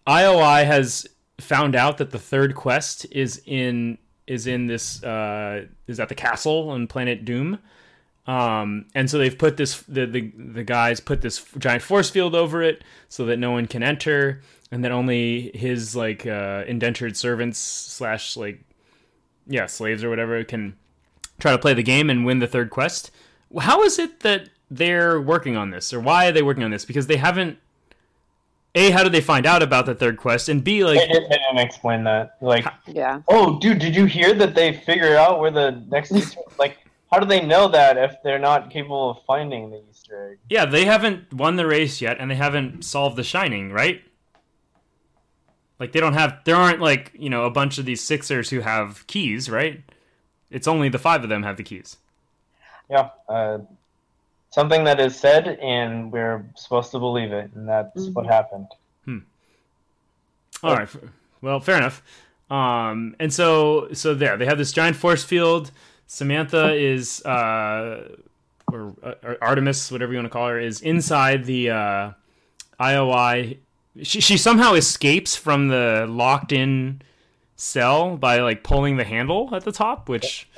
[0.08, 1.08] IOI has
[1.40, 6.16] found out that the third quest is in is in this uh, is at the
[6.16, 7.60] castle on planet Doom,
[8.30, 12.36] um, and so they've put this the, the the guys put this giant force field
[12.36, 17.18] over it so that no one can enter, and that only his like uh, indentured
[17.18, 18.62] servants slash like
[19.48, 20.76] yeah slaves or whatever can
[21.40, 23.10] try to play the game and win the third quest.
[23.60, 26.86] How is it that they're working on this, or why are they working on this?
[26.86, 27.58] Because they haven't.
[28.76, 30.48] A, how did they find out about the third quest?
[30.48, 32.38] And B, like, didn't, they didn't explain that.
[32.40, 33.22] Like, Yeah.
[33.28, 36.12] oh, dude, did you hear that they figured out where the next
[36.60, 36.78] like,
[37.12, 40.38] how do they know that if they're not capable of finding the Easter egg?
[40.50, 44.02] yeah, they haven't won the race yet, and they haven't solved the Shining, right?
[45.80, 46.40] Like, they don't have.
[46.46, 49.82] There aren't like you know a bunch of these Sixers who have keys, right?
[50.52, 51.98] It's only the five of them have the keys.
[52.90, 53.60] Yeah, uh,
[54.50, 58.68] something that is said, and we're supposed to believe it, and that's what happened.
[59.06, 59.20] Hmm.
[60.64, 60.84] All right.
[60.84, 60.98] f-
[61.42, 62.02] Well, fair enough.
[62.50, 65.72] Um, and so, so there, they have this giant force field.
[66.12, 68.16] Samantha is, uh,
[68.74, 72.12] or, or Artemis, whatever you want to call her, is inside the uh,
[72.80, 73.58] IOI.
[74.02, 77.04] She she somehow escapes from the locked in
[77.58, 80.50] cell by like pulling the handle at the top, which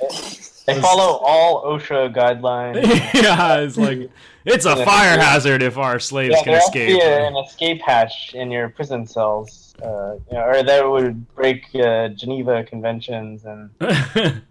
[0.66, 2.84] They follow all OSHA guidelines.
[3.22, 4.08] yeah, it's like
[4.46, 7.02] it's a fire hazard if our slaves yeah, can there has to be escape.
[7.02, 11.66] a- an escape hatch in your prison cells, uh, you know, or that would break
[11.74, 13.70] uh, Geneva conventions and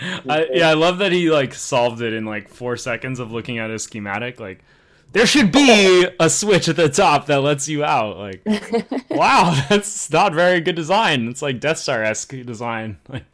[0.00, 3.58] I, yeah, I love that he like solved it in like four seconds of looking
[3.58, 4.40] at his schematic.
[4.40, 4.64] Like,
[5.12, 8.16] there should be a switch at the top that lets you out.
[8.16, 8.42] Like,
[9.10, 11.28] wow, that's not very good design.
[11.28, 12.98] It's like Death Star esque design.
[13.08, 13.24] Like,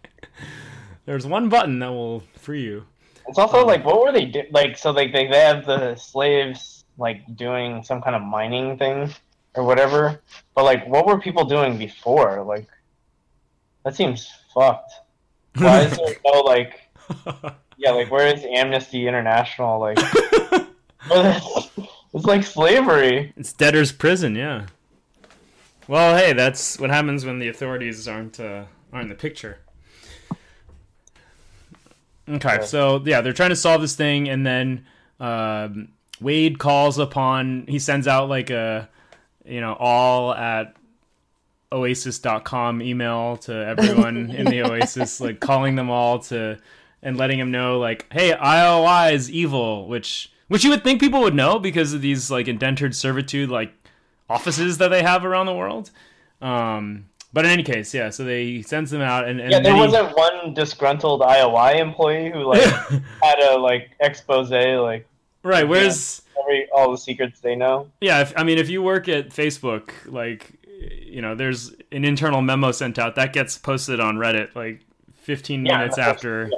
[1.05, 2.85] there's one button that will free you.
[3.29, 4.43] It's also um, like, what were they do?
[4.51, 9.15] Like, so like they, they have the slaves like doing some kind of mining thing
[9.55, 10.21] or whatever.
[10.57, 12.43] But like, what were people doing before?
[12.43, 12.67] Like,
[13.85, 14.93] that seems fucked.
[15.59, 16.81] Why is there no like,
[17.77, 19.79] yeah, like where is Amnesty International?
[19.81, 19.99] Like,
[21.11, 23.33] it's like slavery.
[23.37, 24.35] it's debtor's prison.
[24.35, 24.67] Yeah.
[25.89, 29.59] Well, hey, that's what happens when the authorities aren't uh, aren't in the picture.
[32.29, 34.85] Okay, so yeah, they're trying to solve this thing, and then
[35.21, 35.89] um,
[36.21, 37.67] Wade calls upon.
[37.69, 38.89] He sends out like a,
[39.45, 40.76] you know, all at
[41.73, 46.59] oasis.com email to everyone in the Oasis, like calling them all to
[47.03, 51.21] and letting them know, like, hey, IOI is evil, which which you would think people
[51.21, 53.73] would know because of these like indentured servitude, like
[54.29, 55.91] offices that they have around the world.
[56.41, 58.11] Um, but in any case, yeah.
[58.11, 62.31] So they sends them out, and, and Yeah, there then wasn't one disgruntled IOI employee
[62.31, 62.63] who like
[63.23, 65.07] had a like expose like
[65.43, 65.69] right.
[65.69, 67.91] Where's every all the secrets they know.
[68.01, 68.21] yeah?
[68.21, 72.73] If, I mean, if you work at Facebook, like you know, there's an internal memo
[72.73, 74.81] sent out that gets posted on Reddit like
[75.23, 76.17] 15 Yeah, minutes of course.
[76.17, 76.51] after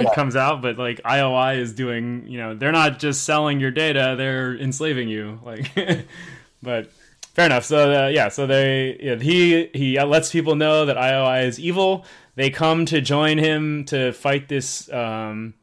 [0.00, 0.62] it comes out.
[0.62, 5.08] But like IOI is doing, you know, they're not just selling your data; they're enslaving
[5.08, 5.40] you.
[5.44, 5.70] Like,
[6.62, 6.90] but
[7.34, 7.64] fair enough.
[7.64, 12.04] So uh, yeah, so they yeah, he he lets people know that IOI is evil.
[12.36, 14.90] They come to join him to fight this.
[14.92, 15.54] Um,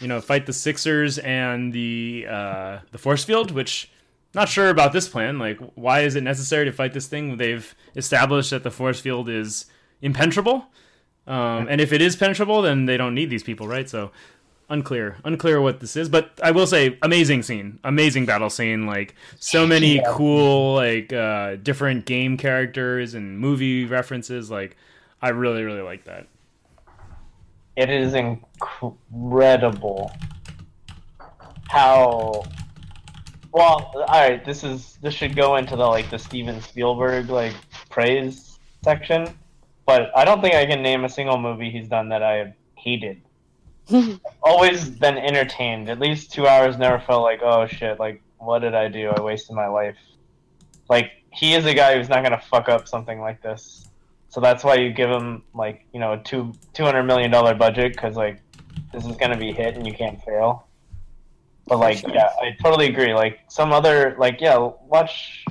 [0.00, 3.88] you know, fight the Sixers and the uh, the force field, which
[4.34, 5.38] not sure about this plan.
[5.38, 7.36] Like, why is it necessary to fight this thing?
[7.36, 9.66] They've established that the force field is
[10.00, 10.66] impenetrable,
[11.26, 13.88] um, and if it is penetrable, then they don't need these people, right?
[13.88, 14.10] So,
[14.68, 16.08] unclear, unclear what this is.
[16.08, 18.86] But I will say, amazing scene, amazing battle scene.
[18.86, 20.02] Like, so many Yeah.
[20.06, 24.50] cool, like, uh, different game characters and movie references.
[24.50, 24.76] Like,
[25.20, 26.26] I really, really like that.
[27.76, 30.10] It is incredible
[31.68, 32.44] how
[33.52, 33.92] well.
[33.94, 37.54] All right, this is this should go into the like the Steven Spielberg like
[37.90, 39.28] praise section,
[39.86, 42.52] but I don't think I can name a single movie he's done that I have
[42.76, 43.22] hated.
[44.42, 45.88] Always been entertained.
[45.88, 46.78] At least two hours.
[46.78, 47.98] Never felt like oh shit.
[47.98, 49.08] Like what did I do?
[49.08, 49.96] I wasted my life.
[50.88, 53.88] Like he is a guy who's not gonna fuck up something like this.
[54.28, 57.54] So that's why you give him like you know a two two hundred million dollar
[57.54, 58.40] budget because like
[58.92, 60.66] this is gonna be hit and you can't fail.
[61.72, 63.14] But like yeah, I totally agree.
[63.14, 65.42] Like some other like yeah, watch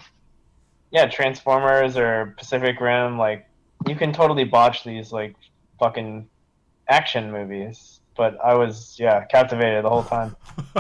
[0.92, 3.18] yeah Transformers or Pacific Rim.
[3.18, 3.48] Like
[3.88, 5.36] you can totally botch these like
[5.80, 6.30] fucking
[6.88, 8.02] action movies.
[8.16, 10.36] But I was yeah captivated the whole time.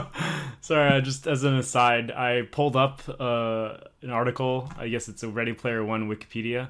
[0.62, 4.72] Sorry, I just as an aside, I pulled up uh, an article.
[4.78, 6.70] I guess it's a Ready Player One Wikipedia,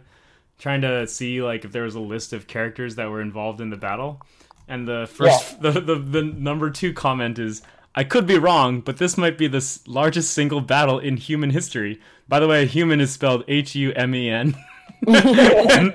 [0.59, 3.69] trying to see like if there was a list of characters that were involved in
[3.69, 4.21] the battle.
[4.69, 7.63] And the first, the, the the number two comment is,
[7.95, 11.99] "I could be wrong, but this might be the largest single battle in human history."
[12.27, 14.55] By the way, human is spelled H U M E N.
[15.07, 15.93] and,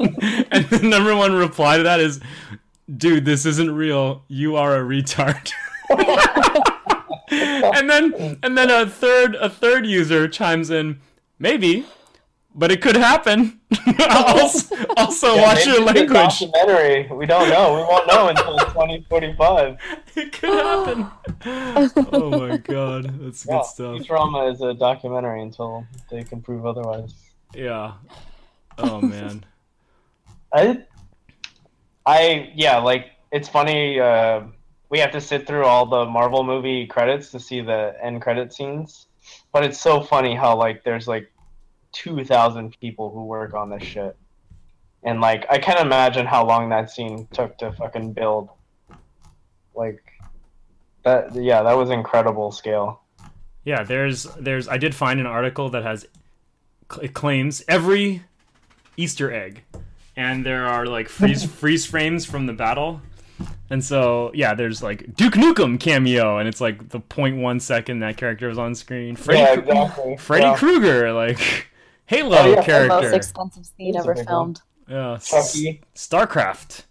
[0.50, 2.20] and the number one reply to that is,
[2.94, 4.24] "Dude, this isn't real.
[4.28, 5.50] You are a retard."
[7.30, 11.00] and then and then a third a third user chimes in,
[11.38, 11.86] maybe,
[12.56, 13.60] but it could happen.
[14.10, 16.08] also, also Yeah, watch your language.
[16.08, 17.08] Documentary.
[17.12, 17.74] We don't know.
[17.74, 19.78] We won't know until twenty forty five.
[20.16, 21.06] It could happen.
[22.12, 23.96] oh my god, that's Yeah, good stuff.
[23.98, 27.14] Futurama is a documentary until they can prove otherwise.
[27.54, 27.92] Yeah.
[28.78, 29.44] Oh man.
[30.52, 30.84] I,
[32.06, 34.00] I yeah, like it's funny.
[34.00, 34.42] Uh,
[34.88, 38.52] we have to sit through all the Marvel movie credits to see the end credit
[38.54, 39.06] scenes,
[39.52, 41.30] but it's so funny how like there's like
[41.96, 44.16] two thousand people who work on this shit,
[45.02, 48.50] and like I can't imagine how long that scene took to fucking build.
[49.74, 50.02] Like
[51.04, 53.00] that, yeah, that was incredible scale.
[53.64, 56.06] Yeah, there's there's I did find an article that has
[57.02, 58.22] it claims every
[58.96, 59.62] Easter egg,
[60.16, 63.00] and there are like freeze freeze frames from the battle,
[63.70, 68.18] and so yeah, there's like Duke Nukem cameo, and it's like the 0.1 second that
[68.18, 69.16] character was on screen.
[69.16, 70.16] Freddy, yeah, exactly.
[70.18, 70.56] Freddy yeah.
[70.56, 71.66] Krueger, like
[72.06, 74.54] Halo Oh, yeah, the the most expensive scene That's ever big one.
[74.54, 74.60] filmed.
[74.88, 75.82] yeah, Chucky.
[75.94, 76.84] Starcraft.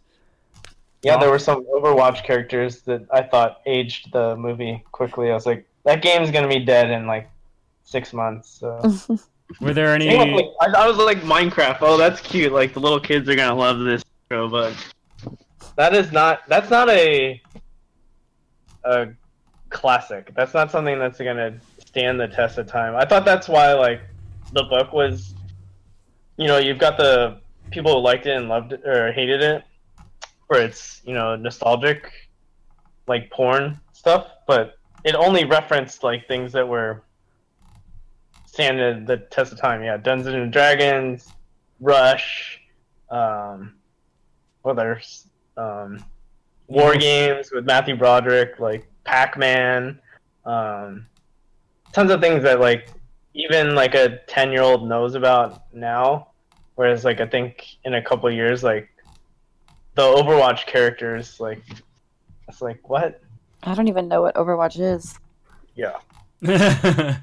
[1.04, 5.30] Yeah, there were some Overwatch characters that I thought aged the movie quickly.
[5.30, 7.30] I was like, that game's gonna be dead in like
[7.84, 8.50] six months.
[8.60, 8.82] So.
[9.62, 10.10] Were there any?
[10.10, 11.78] Same with, like, I, I was like Minecraft.
[11.82, 12.52] Oh, that's cute.
[12.52, 14.74] Like the little kids are gonna love this show, but
[15.76, 16.42] that is not.
[16.50, 17.40] That's not a
[18.84, 19.08] a
[19.70, 20.32] classic.
[20.36, 22.96] That's not something that's gonna stand the test of time.
[22.96, 24.02] I thought that's why like
[24.54, 25.34] the book was.
[26.38, 27.40] You know, you've got the
[27.72, 29.64] people who liked it and loved it or hated it,
[30.48, 32.12] for its you know nostalgic,
[33.08, 37.04] like porn stuff, but it only referenced like things that were
[38.46, 39.84] standing the test of time.
[39.84, 41.28] Yeah, Dungeons and Dragons,
[41.80, 42.60] Rush,
[43.10, 43.76] um,
[44.62, 45.28] what others?
[45.58, 46.04] Um,
[46.68, 50.00] War Games with Matthew Broderick, like Pac Man,
[50.46, 51.06] um,
[51.94, 52.90] tons of things that like
[53.36, 56.30] even like a ten year old knows about now.
[56.76, 58.90] Whereas like I think in a couple of years, like
[59.94, 61.62] the Overwatch characters, like
[62.48, 63.22] it's like what?
[63.64, 65.20] I don't even know what Overwatch is.
[65.76, 65.98] Yeah,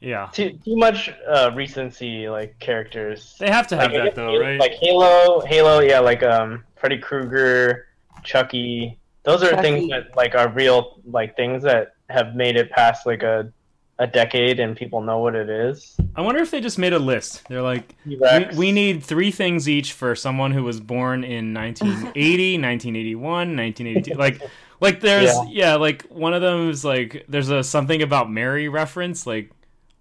[0.00, 3.36] yeah, too too much uh, recency like characters.
[3.40, 4.60] they have to have like, that though, Halo- right?
[4.60, 7.88] Like Halo, Halo, yeah, like um, Freddy Krueger,
[8.22, 8.98] Chucky.
[9.24, 13.22] Those are things that like are real, like things that have made it past like
[13.22, 13.52] a
[13.98, 15.96] a decade and people know what it is.
[16.14, 17.42] I wonder if they just made a list.
[17.48, 22.58] They're like, we, we need three things each for someone who was born in 1980,
[22.58, 23.22] 1981,
[23.56, 24.14] 1982.
[24.14, 24.40] Like,
[24.80, 25.44] like there's yeah.
[25.48, 25.74] Yeah.
[25.76, 29.26] like one of them is like there's a something about Mary reference.
[29.26, 29.50] Like,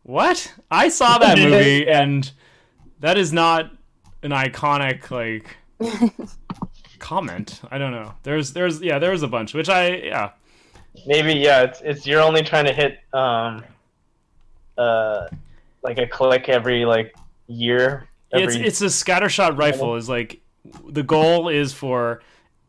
[0.03, 0.53] what?
[0.69, 2.29] I saw that movie and
[2.99, 3.71] that is not
[4.21, 5.57] an iconic like
[6.99, 7.61] comment.
[7.71, 8.13] I don't know.
[8.23, 10.31] There's there's yeah there was a bunch which I yeah
[11.05, 13.63] Maybe yeah, it's it's you're only trying to hit um
[14.77, 15.27] uh
[15.83, 17.15] like a click every like
[17.47, 18.07] year.
[18.31, 20.41] it's Every, it's a scattershot rifle is like
[20.89, 22.21] the goal is for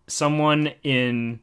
[0.07, 1.41] someone in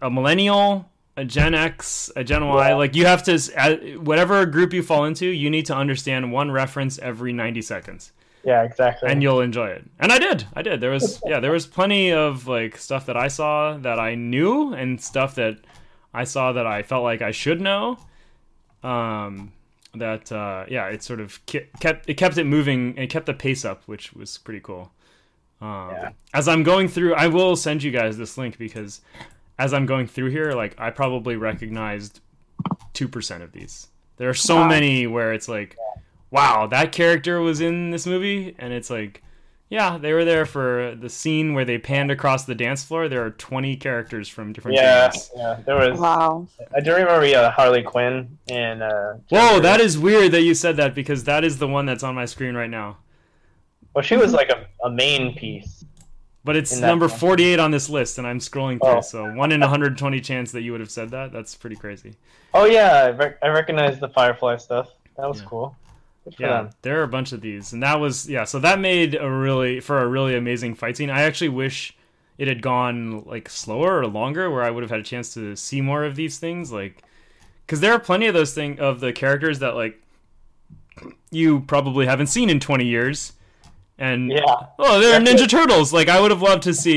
[0.00, 2.74] a millennial a gen x a gen y Yeah.
[2.76, 6.98] like you have to whatever group you fall into you need to understand one reference
[6.98, 9.08] every 90 seconds yeah, exactly.
[9.10, 12.12] and you'll enjoy it and i did i did there was yeah there was plenty
[12.12, 15.58] of like stuff that i saw that i knew and stuff that
[16.12, 17.96] i saw that i felt like i should know
[18.82, 19.52] um
[19.96, 23.64] that uh yeah it sort of kept it kept it moving and kept the pace
[23.64, 24.92] up which was pretty cool
[25.60, 26.10] um Yeah.
[26.32, 29.00] as i'm going through i will send you guys this link because
[29.58, 32.20] as i'm going through here like i probably recognized
[32.94, 34.68] 2% of these there are so Wow.
[34.68, 35.76] many where it's like
[36.30, 39.22] wow that character was in this movie and it's like
[39.70, 43.24] yeah they were there for the scene where they panned across the dance floor there
[43.24, 45.60] are 20 characters from different yeah, games yeah.
[45.64, 46.46] There was Wow.
[46.76, 50.76] I do remember yeah, Harley Quinn and uh whoa that is weird that you said
[50.76, 52.98] that because that is the one that's on my screen right now
[53.94, 55.84] well she was like a, a main piece.
[56.46, 57.18] But it's In that number one.
[57.18, 58.98] 48 on this list, and I'm scrolling through.
[58.98, 59.00] Oh.
[59.00, 61.32] So one in 120 chance that you would have said that.
[61.32, 62.16] That's pretty crazy.
[62.52, 64.90] Oh yeah, I, rec- I recognize the Firefly stuff.
[65.16, 65.46] That was Yeah.
[65.48, 65.76] cool.
[66.38, 66.70] Yeah, them.
[66.82, 68.44] there are a bunch of these, and that was yeah.
[68.44, 71.10] So that made a really for a really amazing fight scene.
[71.10, 71.96] I actually wish
[72.38, 75.54] it had gone like slower or longer, where I would have had a chance to
[75.56, 76.72] see more of these things.
[76.72, 77.02] Like,
[77.66, 80.00] because there are plenty of those thing of the characters that like
[81.30, 83.32] you probably haven't seen in 20 years.
[83.98, 84.42] And Yeah.
[84.78, 85.92] oh, they're That's Ninja Turtles.
[85.92, 86.96] Like I would have loved to see.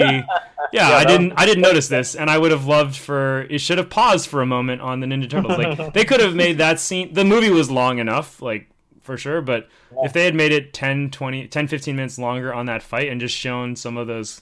[0.74, 1.34] Yeah, I didn't.
[1.38, 4.42] I didn't notice this, and I would have loved for it should have paused for
[4.42, 5.58] a moment on the Ninja Turtles.
[5.58, 7.14] Like they could have made that scene.
[7.14, 8.70] The movie was long enough, like
[9.08, 9.42] for sure.
[9.42, 9.68] But
[10.04, 13.20] if they had made it 10, 20, 10, 15 minutes longer on that fight and
[13.20, 14.42] just shown some of those,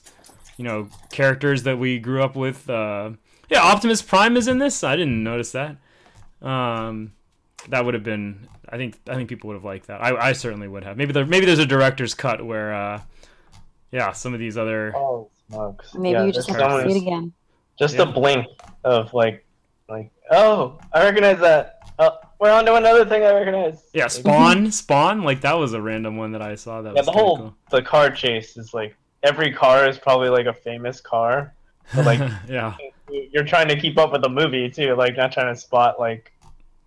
[0.58, 2.68] you know, characters that we grew up with.
[2.68, 3.12] Uh,
[3.48, 4.84] yeah, Optimus Prime is in this.
[4.84, 5.76] I didn't notice that.
[6.42, 7.12] Um,
[7.70, 8.46] that would have been.
[8.68, 8.98] I think.
[9.08, 10.02] I think people would have liked that.
[10.02, 10.96] I, I certainly would have.
[10.98, 11.24] Maybe there.
[11.24, 12.74] Maybe there's a director's cut where.
[12.74, 13.00] Uh,
[13.92, 14.92] yeah, some of these other.
[14.94, 15.94] Oh smokes.
[15.94, 17.32] Maybe yeah, you just there's have to see it again.
[17.78, 18.02] Just Yeah.
[18.02, 18.46] a blink
[18.84, 19.46] of like,
[19.88, 21.78] like oh, I recognize that.
[21.98, 23.82] Oh, we're on to another thing I recognize.
[23.92, 26.82] Yeah, Spawn, Spawn, like that was a random one that I saw.
[26.82, 27.56] That Yeah, was the whole cool.
[27.70, 31.54] the car chase is like every car is probably like a famous car.
[31.94, 32.76] But like yeah,
[33.10, 36.32] you're trying to keep up with the movie too, like not trying to spot like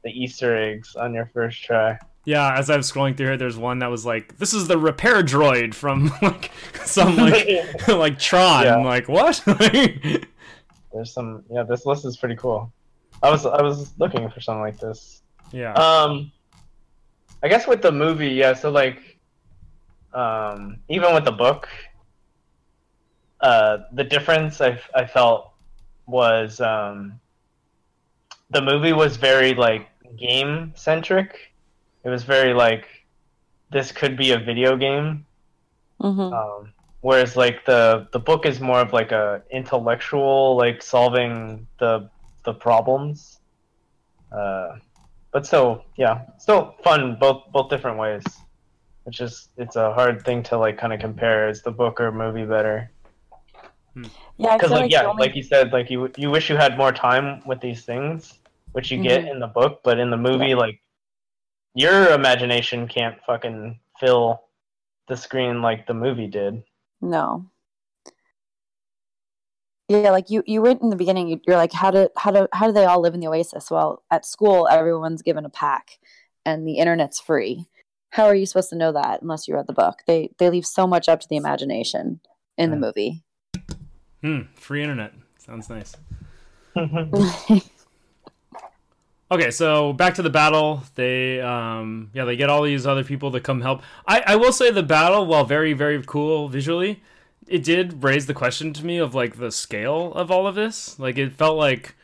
[0.04, 1.98] the Easter eggs on your first try.
[2.26, 2.58] yeah.
[2.58, 5.24] As I was scrolling through here, there's one that was like, "This is the repair
[5.24, 6.52] droid from like
[6.86, 8.78] some like like Tron." Yeah.
[8.78, 9.42] Like what?
[10.94, 12.72] There's some yeah, this list is pretty cool.
[13.22, 15.22] I was I was looking for something like this.
[15.52, 16.32] Yeah, Um,
[17.44, 18.54] I guess with the movie, yeah.
[18.54, 19.20] So like,
[20.14, 21.68] um, even with the book,
[23.42, 25.52] uh, the difference I I felt
[26.06, 27.20] was um,
[28.50, 29.88] the movie was very like
[30.18, 31.54] game centric.
[32.04, 32.88] It was very like
[33.72, 35.26] this could be a video game.
[36.02, 41.68] hmm Um, whereas like the the book is more of like a intellectual like solving
[41.80, 42.10] the
[42.46, 43.40] the problems.
[44.32, 44.78] Uh,
[45.32, 48.24] but still, yeah, still fun both both different ways.
[49.06, 51.50] It's just it's a hard thing to like kind of compare.
[51.50, 52.92] Is the book or movie better?
[53.94, 54.06] Hmm.
[54.38, 56.78] Yeah, Because like, like, yeah, only- like you said, like you you wish you had
[56.78, 58.40] more time with these things,
[58.74, 60.80] which you get in the book, but in the movie, like
[61.74, 64.42] your imagination can't fucking fill
[65.08, 66.64] the screen like the movie did.
[67.02, 67.46] No.
[69.90, 71.28] Yeah, like you, you went in the beginning.
[71.30, 73.70] you- You're like, how do how do how do they all live in the oasis?
[73.72, 76.00] Well, at school, everyone's given a pack,
[76.46, 77.66] and the internet's free.
[78.12, 80.00] How are you supposed to know that unless you read the book?
[80.08, 82.20] They they leave so much up to the imagination
[82.58, 83.24] in the movie.
[84.22, 85.96] hmm, free internet sounds nice.
[89.32, 90.82] Okay, so back to the battle.
[90.96, 93.84] They, um, yeah, they get all these other people to come help.
[94.08, 97.04] I, I will say the battle, while very, very cool visually,
[97.50, 100.98] it did raise the question to me of like the scale of all of this.
[101.00, 101.96] Like it felt like,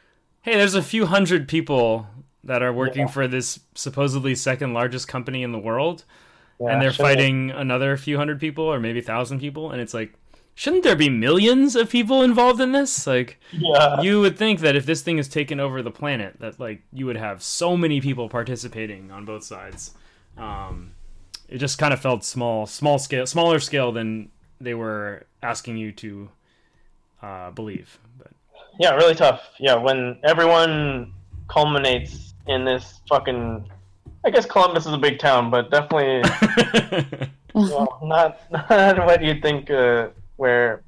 [0.42, 2.08] hey, there's a few hundred people
[2.44, 3.14] that are working Yeah.
[3.14, 6.04] for this supposedly second largest company in the world,
[6.60, 9.82] Yeah, and they're should've- fighting another few hundred people or maybe a thousand people, and
[9.82, 10.14] it's like,
[10.54, 13.06] shouldn't there be millions of people involved in this?
[13.08, 14.00] Like, Yeah.
[14.02, 17.06] you would think that if this thing is taken over the planet, that like you
[17.08, 19.94] would have so many people participating on both sides.
[20.38, 20.92] Um,
[21.50, 24.30] it just kind of felt small, small scale, smaller scale than
[24.62, 26.30] they were asking you to
[27.22, 28.00] uh, believe.
[28.18, 28.32] But
[28.80, 29.42] Yeah, really tough.
[29.60, 31.14] Yeah, when everyone
[31.48, 33.70] culminates in this fucking.
[34.24, 36.24] I guess Columbus is a big town, but definitely
[37.54, 38.40] well, not
[38.70, 40.82] not what you'd think uh, where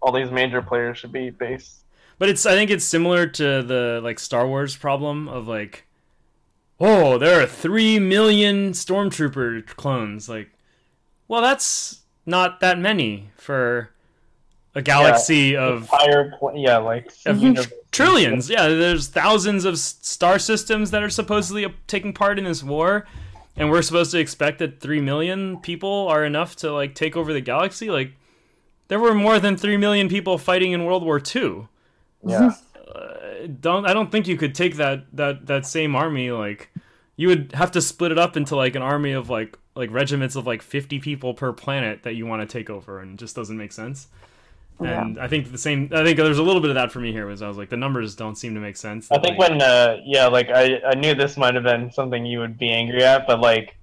[0.00, 1.82] all these major players should be based.
[2.20, 5.86] But it's I think it's similar to the like Star Wars problem of like
[6.80, 10.50] oh, there are 3 million stormtrooper clones like
[11.28, 13.90] well, that's not that many for
[14.74, 18.50] a galaxy of Entire, yeah, like of trillions.
[18.50, 23.06] Yeah, there's thousands of star systems that are supposedly uh, taking part in this war,
[23.56, 27.32] and we're supposed to expect that three million people are enough to like take over
[27.32, 27.90] the galaxy.
[27.90, 28.12] Like,
[28.88, 31.66] there were more than three million people fighting in World War II.
[32.26, 32.52] Yeah,
[33.60, 36.70] Don't I don't think you could take that that that same army like
[37.16, 40.36] you would have to split it up into like an army of like like regiments
[40.36, 43.34] of like 50 people per planet that you want to take over and it just
[43.34, 44.08] doesn't make sense
[44.80, 47.10] and i think the same i think there's a little bit of that for me
[47.12, 49.50] here was i was like the numbers don't seem to make sense I think Like,
[49.50, 52.70] when uh, yeah, like I, I knew this might have been something you would be
[52.70, 53.76] angry at, but like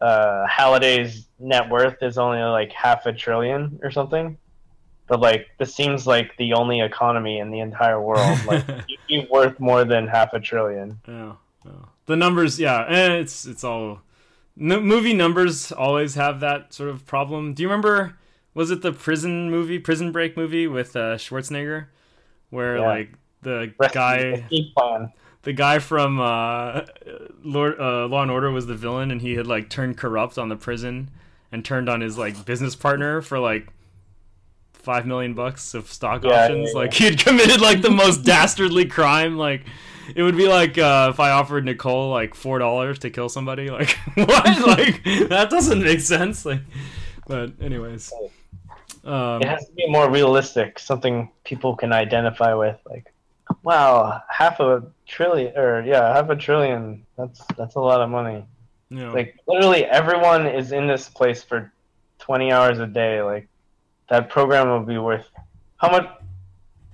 [0.00, 4.38] uh, Halliday's net worth is only like half a trillion or something.
[5.06, 8.38] But like this seems like the only economy in the entire world.
[8.46, 10.98] Like you'd be worth more than half a trillion.
[11.06, 11.32] yeah,
[11.64, 11.72] yeah.
[12.06, 14.00] the numbers yeah and it's it's all
[14.60, 17.54] no, movie numbers always have that sort of problem.
[17.54, 18.16] Do you remember
[18.54, 21.86] was it the prison movie prison break movie with uh, schwarzenegger?
[22.50, 22.86] Where Yeah.
[22.86, 24.18] like the guy
[24.50, 24.74] escape
[25.42, 26.82] the guy from uh,
[27.42, 30.50] Lord, uh, Law and Order was the villain, and he had like turned corrupt on
[30.50, 31.10] the prison
[31.50, 33.68] and turned on his like business partner for like
[34.80, 36.70] five million bucks of stock Yeah, options.
[36.72, 39.36] yeah, Like he'd committed like the most dastardly crime.
[39.38, 39.64] Like
[40.14, 43.70] it would be like uh, if I offered Nicole like four dollars to kill somebody.
[43.70, 44.44] Like what?
[44.78, 46.44] like that doesn't make sense.
[46.44, 46.60] Like,
[47.26, 48.12] but anyways.
[49.04, 52.78] Um, It has to be more realistic, something people can identify with.
[52.84, 53.12] Like,
[53.62, 57.06] wow, half a trillion, or yeah, half a trillion.
[57.16, 58.44] That's that's a lot of money.
[58.90, 61.72] you know, Like, literally, everyone is in this place for
[62.18, 63.22] twenty hours a day.
[63.22, 63.48] Like,
[64.10, 65.26] that program will be worth
[65.78, 66.06] how much?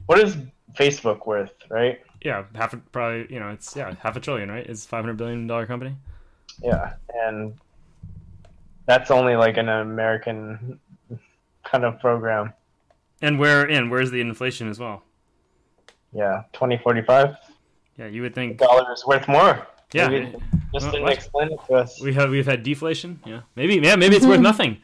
[0.06, 0.36] What is
[0.74, 1.50] Facebook worth?
[1.68, 2.00] Right?
[2.22, 4.66] yeah, half a, probably you know it's yeah half a trillion, right?
[4.66, 5.96] It's five hundred billion dollar company.
[6.62, 6.94] Yeah,
[7.24, 7.54] and
[8.86, 10.78] that's only like an American
[11.64, 12.52] kind of program.
[13.22, 15.02] And where and where's the inflation as well?
[16.12, 17.36] Yeah, twenty forty five.
[17.98, 18.58] Yeah, you would think.
[18.58, 19.66] Dollars worth more.
[19.92, 20.32] Yeah, Maybe
[20.74, 22.00] just What- didn't explain it to us.
[22.02, 23.20] we have we've had deflation.
[23.24, 24.78] Yeah, maybe yeah maybe it's worth nothing.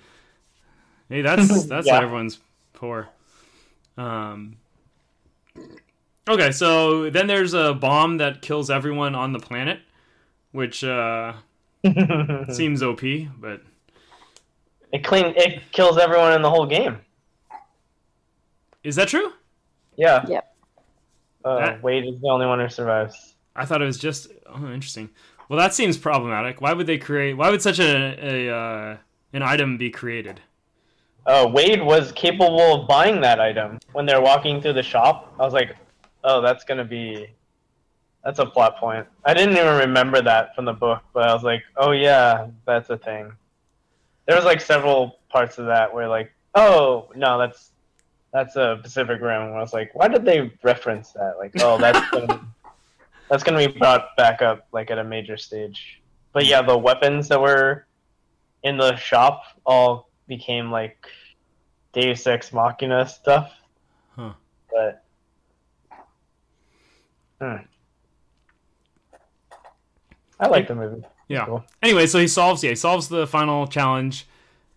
[1.12, 1.98] Maybe that's that's Yeah.
[1.98, 2.38] why everyone's
[2.72, 3.06] poor.
[3.98, 4.56] Um.
[6.26, 9.80] Okay, so then there's a bomb that kills everyone on the planet,
[10.52, 11.34] which uh,
[12.50, 13.02] seems OP,
[13.38, 13.60] but
[14.90, 15.34] it clean.
[15.36, 16.98] It kills everyone in the whole game.
[18.82, 19.32] is that true?
[19.96, 20.24] Yeah.
[20.26, 20.54] Yep.
[21.44, 23.34] Uh, That- Wade is the only one who survives.
[23.54, 25.10] I thought it was just oh interesting.
[25.50, 26.62] Well, that seems problematic.
[26.62, 27.34] Why would they create?
[27.36, 28.16] Why would such a,
[28.48, 28.96] a uh,
[29.34, 30.40] an item be created?
[31.26, 35.32] Uh, Wade was capable of buying that item when they're walking through the shop.
[35.38, 35.76] I was like,
[36.24, 37.28] oh, that's gonna be,
[38.24, 39.06] that's a plot point.
[39.24, 42.90] I didn't even remember that from the book, but I was like, oh yeah, that's
[42.90, 43.32] a thing.
[44.26, 47.70] There was like several parts of that where like, oh no, that's
[48.32, 49.42] that's a Pacific Rim.
[49.42, 51.34] I was like, why did they reference that?
[51.38, 52.46] Like, oh, that's gonna,
[53.28, 56.02] that's gonna be brought back up like at a major stage.
[56.32, 57.86] But yeah, the weapons that were
[58.62, 61.06] in the shop all became like
[61.92, 63.52] Deus Ex Machina stuff.
[64.16, 64.32] Huh.
[64.70, 65.04] But
[67.40, 67.56] hmm.
[70.40, 71.04] I like the movie.
[71.28, 71.46] Yeah.
[71.46, 71.64] Cool.
[71.82, 74.26] Anyway, so he solves yeah he solves the final challenge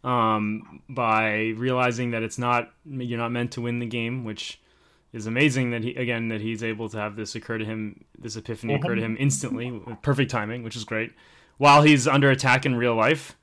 [0.04, 4.62] um, by realizing that it's not you're not meant to win the game, which
[5.12, 8.36] is amazing that he again that he's able to have this occur to him this
[8.36, 11.12] epiphany occur to him instantly perfect timing, which is great.
[11.58, 13.36] While he's under attack in real life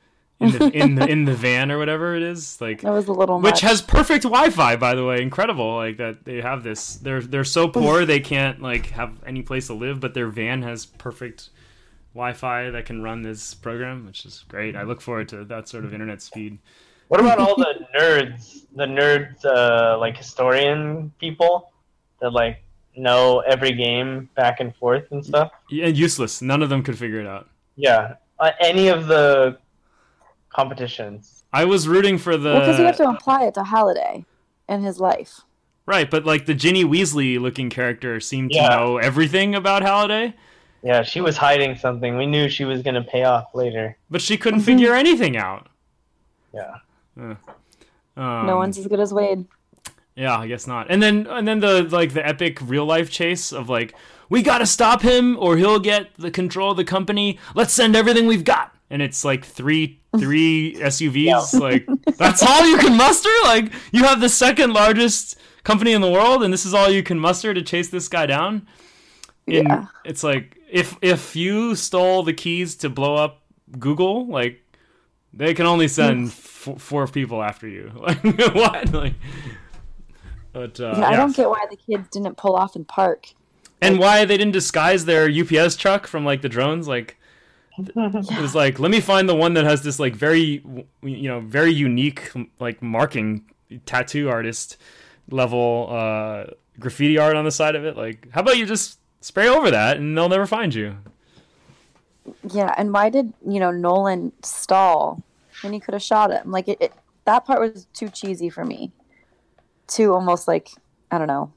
[0.42, 3.12] in the in the in the van or whatever it is, like That was a
[3.12, 3.60] little which much.
[3.62, 5.22] has perfect Wi-Fi, by the way.
[5.22, 6.96] Incredible, like that they have this.
[6.96, 10.62] They're they're so poor they can't like have any place to live, but their van
[10.62, 11.50] has perfect
[12.14, 14.76] Wi-Fi that can run this program, which is great.
[14.76, 16.58] I look forward to that sort of internet speed.
[17.08, 21.70] What about all the nerds, the nerds, uh, like historian people
[22.20, 22.62] that like
[22.96, 25.50] know every game back and forth and stuff?
[25.70, 26.42] Yeah, useless.
[26.42, 27.48] None of them could figure it out.
[27.76, 29.58] Yeah, uh, any of the
[30.52, 31.44] competitions.
[31.52, 32.50] I was rooting for the.
[32.52, 34.24] well, because you have to apply it to Halliday,
[34.68, 35.40] in his life.
[35.86, 38.68] Right, but like the Ginny Weasley looking character seemed Yeah.
[38.68, 40.34] to know everything about Halliday,
[40.84, 42.16] Yeah, she was hiding something.
[42.16, 43.96] We knew she was gonna pay off later.
[44.10, 44.64] but she couldn't Mhm.
[44.64, 45.68] figure anything out.
[46.54, 46.74] Yeah.
[47.18, 49.46] Um, no one's as good as Wade.
[50.14, 50.90] Yeah, I guess not.
[50.90, 53.94] And then and then the like the epic real life chase of like
[54.28, 57.38] we got to stop him or he'll get the control of the company.
[57.54, 58.71] Let's send everything we've got.
[58.92, 61.86] And it's like three three SUVs like
[62.18, 63.30] that's all you can muster?
[63.44, 67.02] Like you have the second largest company in the world and this is all you
[67.02, 68.66] can muster to chase this guy down?
[69.46, 69.86] And Yeah.
[70.04, 73.42] it's like if if you stole the keys to blow up
[73.78, 74.62] Google, like
[75.32, 77.90] they can only send f- four people after you.
[77.96, 78.22] Like
[78.54, 78.92] what?
[78.92, 79.14] Like
[80.52, 81.16] but uh, Yeah, I yeah.
[81.16, 83.28] don't get why the kids didn't pull off and park.
[83.80, 86.86] and why they didn't disguise their UPS truck from like the drones.
[86.86, 87.16] Like
[87.78, 90.62] it was like, let me find the one that has this like very,
[91.02, 93.44] you know, very unique like marking
[93.86, 94.76] tattoo artist
[95.30, 96.44] level uh,
[96.78, 97.96] graffiti art on the side of it.
[97.96, 100.96] Like, how about you just spray over that and they'll never find you?
[102.50, 105.22] Yeah, and why did you know Nolan stall
[105.62, 106.50] when he could have shot him?
[106.50, 106.92] Like it, it,
[107.24, 108.92] that part was too cheesy for me.
[109.86, 110.70] Too almost like
[111.10, 111.52] I don't know,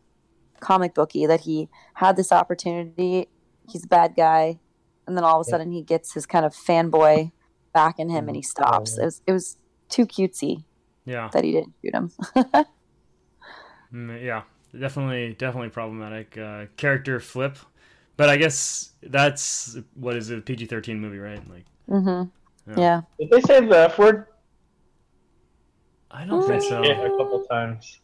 [0.60, 3.28] comic booky that he had this opportunity.
[3.70, 4.60] He's a bad guy,
[5.08, 5.52] and then all of a Yeah.
[5.54, 7.32] sudden he gets his kind of fanboy
[7.74, 8.98] back in him, and he stops.
[8.98, 9.58] It was it was
[9.90, 10.66] too cutesy
[11.06, 12.12] Yeah, that he didn't shoot him.
[13.94, 14.44] Mm, yeah,
[14.78, 17.58] definitely, definitely problematic uh, character flip.
[18.18, 21.42] But I guess that's what is a PG thirteen movie, right?
[21.50, 22.30] Like, mm-hmm.
[22.72, 22.80] Yeah.
[22.80, 23.02] Yeah.
[23.20, 24.28] Did they say the F word?
[26.12, 26.82] I don't think so.
[26.84, 28.00] Yeah, a couple times.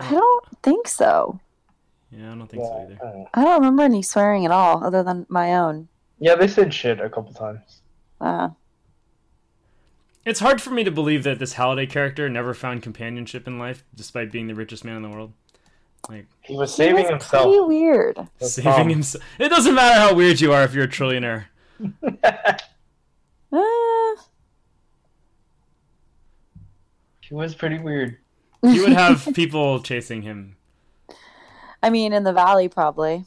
[0.00, 1.40] I don't think so.
[2.10, 2.94] Yeah, I don't think Yeah, so I either.
[3.00, 3.28] don't.
[3.34, 5.88] I don't remember any swearing at all, other than my own.
[6.18, 7.82] yeah, they said shit a couple times.
[8.20, 8.50] Uh,
[10.24, 13.84] It's hard for me to believe that this Halliday character never found companionship in life,
[13.94, 15.32] despite being the richest man in the world.
[16.08, 17.44] Like he was he saving was himself.
[17.44, 18.16] Pretty weird.
[18.38, 18.88] That's Saving Tom.
[18.88, 19.24] himself.
[19.38, 21.46] It doesn't matter how weird you are if you're a trillionaire.
[21.92, 22.54] Uh,
[27.20, 28.18] he was pretty weird.
[28.62, 30.56] He would have people chasing him.
[31.82, 33.24] I mean, in the valley, probably.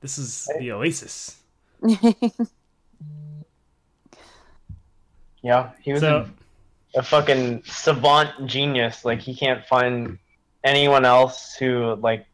[0.00, 1.36] This is the Oasis.
[5.42, 6.26] Yeah, he was So,
[6.94, 9.04] a, a fucking savant genius.
[9.04, 10.18] Like he can't find
[10.64, 12.26] anyone else who like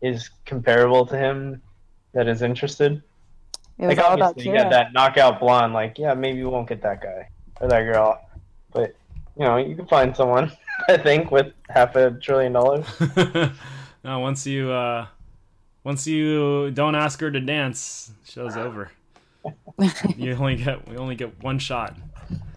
[0.00, 1.62] is comparable to him
[2.12, 3.02] that is interested.
[3.78, 5.72] It was like all about obviously you got that knockout blonde.
[5.72, 7.28] Like yeah, maybe you won't get that guy
[7.60, 8.20] or that girl,
[8.72, 8.94] but
[9.36, 10.52] you know you can find someone.
[10.88, 12.86] I think with half a trillion dollars.
[14.04, 15.06] no, once you uh,
[15.84, 18.90] once you don't ask her to dance, show's over.
[20.16, 21.96] You only get we only get one shot.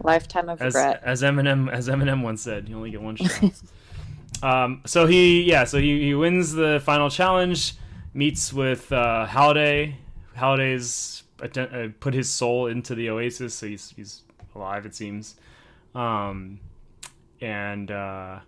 [0.04, 1.02] Lifetime of as regret.
[1.04, 3.54] as Eminem as Eminem once said, you only get one shot.
[4.44, 7.74] um, so he yeah, so he, he wins the final challenge,
[8.14, 9.98] meets with uh, Halliday.
[10.36, 14.22] Halliday's uh, put his soul into the Oasis, so he's he's
[14.54, 14.86] alive.
[14.86, 15.36] It seems,
[15.96, 16.60] um,
[17.42, 18.40] and uh,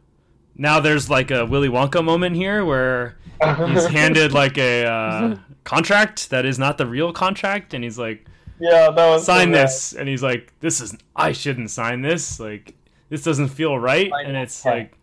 [0.58, 6.30] now there's like a Willy Wonka moment here where he's handed like a uh, contract
[6.32, 8.26] that is not the real contract, and he's like
[8.60, 9.68] yeah, that was sign bad.
[9.68, 9.93] this.
[9.93, 12.39] and he's like this is i shouldn't sign this.
[12.39, 12.74] Like
[13.10, 14.12] this doesn't feel right.
[14.12, 14.93] I and it's like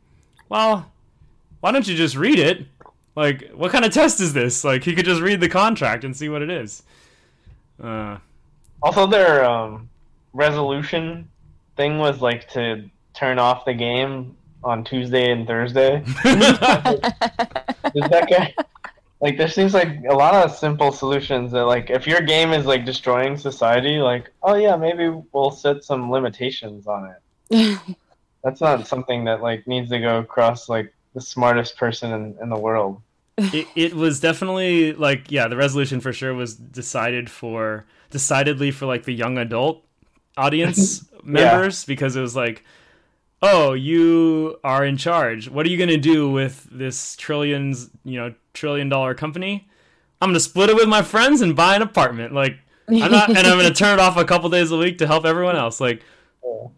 [0.49, 0.91] well
[1.61, 2.67] why don't you just read it?
[3.17, 4.65] Like what kind of test is this?
[4.65, 6.83] Like he could just read the contract and see what it is.
[7.83, 8.19] Uh
[8.83, 9.89] Also, their um,
[10.33, 11.31] resolution
[11.77, 16.03] thing was like to turn off the game on Tuesday and Thursday.
[16.05, 16.09] Is
[18.09, 18.55] that guy?
[19.21, 22.67] Like, there seems like a lot of simple solutions that, like, if your game is
[22.67, 27.15] like destroying society, like, oh yeah, maybe we'll set some limitations on
[27.51, 27.79] it.
[28.45, 32.51] That's not something that like needs to go across like the smartest person in, in
[32.51, 33.01] the world.
[33.39, 38.87] it, it was definitely like yeah the resolution for sure was decided for decidedly for
[38.87, 39.85] like the young adult
[40.37, 42.63] audience members because it was like
[43.45, 48.19] oh you are in charge what are you going to do with this trillions you
[48.19, 49.69] know trillion dollar company
[50.21, 52.57] i'm going to split it with my friends and buy an apartment like
[52.89, 55.07] i'm not and i'm going to turn it off a couple days a week to
[55.07, 56.03] help everyone else like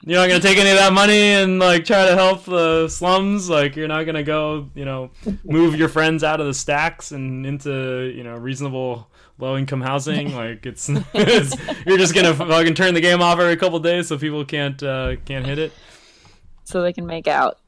[0.04, 3.48] you're not gonna take any of that money and like try to help the slums.
[3.48, 5.10] Like you're not gonna go, you know,
[5.44, 9.08] move your friends out of the stacks and into you know reasonable
[9.38, 10.34] low income housing.
[10.34, 11.56] Like it's, it's
[11.86, 15.16] you're just gonna fucking turn the game off every couple days so people can't uh,
[15.24, 15.72] can't hit it.
[16.66, 17.58] So they can make out.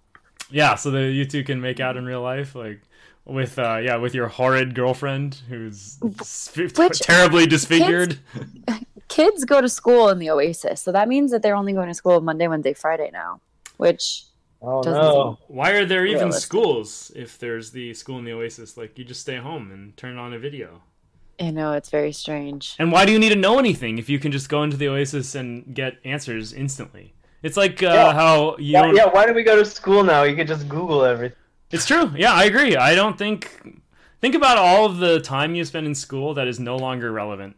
[0.50, 2.82] Yeah, so that you two can make out in real life, like
[3.24, 8.18] with uh, yeah with your horrid girlfriend who's sp- Which- terribly disfigured.
[9.08, 11.94] Kids go to school in the Oasis, so that means that they're only going to
[11.94, 13.40] school Monday, Wednesday, Friday now,
[13.78, 14.24] which
[14.60, 15.38] Oh Doesn't no!
[15.46, 16.42] Why are there even Realistic.
[16.42, 18.76] schools if there's the school in the Oasis?
[18.76, 20.82] Like you just stay home and turn on a video.
[21.40, 22.74] I know it's very strange.
[22.80, 24.88] And why do you need to know anything if you can just go into the
[24.88, 27.14] Oasis and get answers instantly?
[27.42, 28.12] It's like uh, Yeah.
[28.12, 28.96] how you Yeah, don't.
[28.96, 30.22] yeah, why do we go to school now?
[30.24, 31.36] You could just Google everything.
[31.70, 32.10] It's true.
[32.16, 32.76] Yeah, I agree.
[32.76, 33.60] I don't think.
[34.20, 37.54] Think about all of the time you spend in school that is no longer relevant.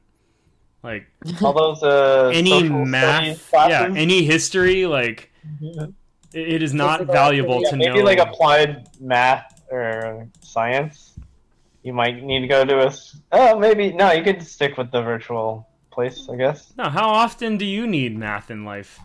[0.83, 1.07] Like
[1.43, 5.31] All those uh, any math, yeah, any history, like
[5.63, 5.93] it,
[6.33, 8.05] it is not valuable Yeah, to maybe know.
[8.05, 11.15] like applied math or science.
[11.83, 12.93] You might need to go to a.
[13.33, 14.13] Oh, maybe no.
[14.13, 16.73] You could stick with the virtual place, I guess.
[16.77, 19.01] No, how often do you need math in life?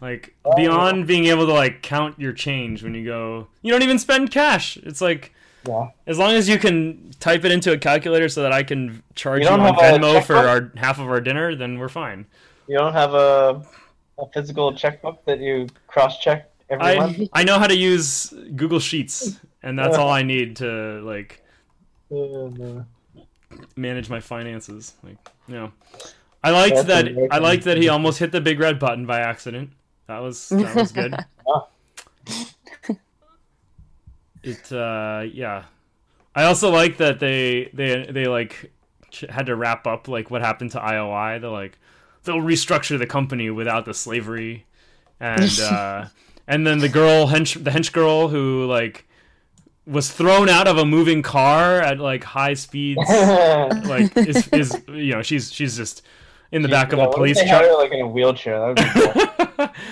[0.00, 0.54] Like Oh.
[0.56, 4.30] beyond being able to like count your change when you go, you don't even spend
[4.30, 4.76] cash.
[4.78, 5.32] It's like
[5.66, 5.88] Yeah.
[6.06, 9.42] as long as you can type it into a calculator so that I can charge
[9.42, 12.26] You you, on Venmo for our half of our dinner, then we're fine.
[12.68, 13.62] You don't have a
[14.18, 17.20] a physical checkbook that you cross check every month.
[17.32, 21.42] I I know how to use Google Sheets, and that's all I need to like
[22.10, 22.82] Uh,
[23.76, 24.94] manage my finances.
[25.02, 25.16] Like,
[25.48, 25.72] you know,
[26.44, 27.08] I liked That's that.
[27.08, 27.28] amazing.
[27.30, 29.70] I liked that he almost hit the big red button by accident.
[30.06, 31.14] That was that was good.
[34.46, 35.64] It uh yeah.
[36.36, 38.70] I also like that they they they like
[39.28, 41.40] had to wrap up like what happened to IOI.
[41.40, 41.78] They're like
[42.22, 44.64] they'll restructure the company without the slavery,
[45.18, 46.06] and uh,
[46.46, 49.08] and then the girl hench the hench girl who like
[49.84, 55.12] was thrown out of a moving car at like high speeds like is, is you
[55.12, 56.02] know she's she's just
[56.52, 58.60] in the back of a police truck like in a wheelchair.
[58.60, 59.45] That would be cool.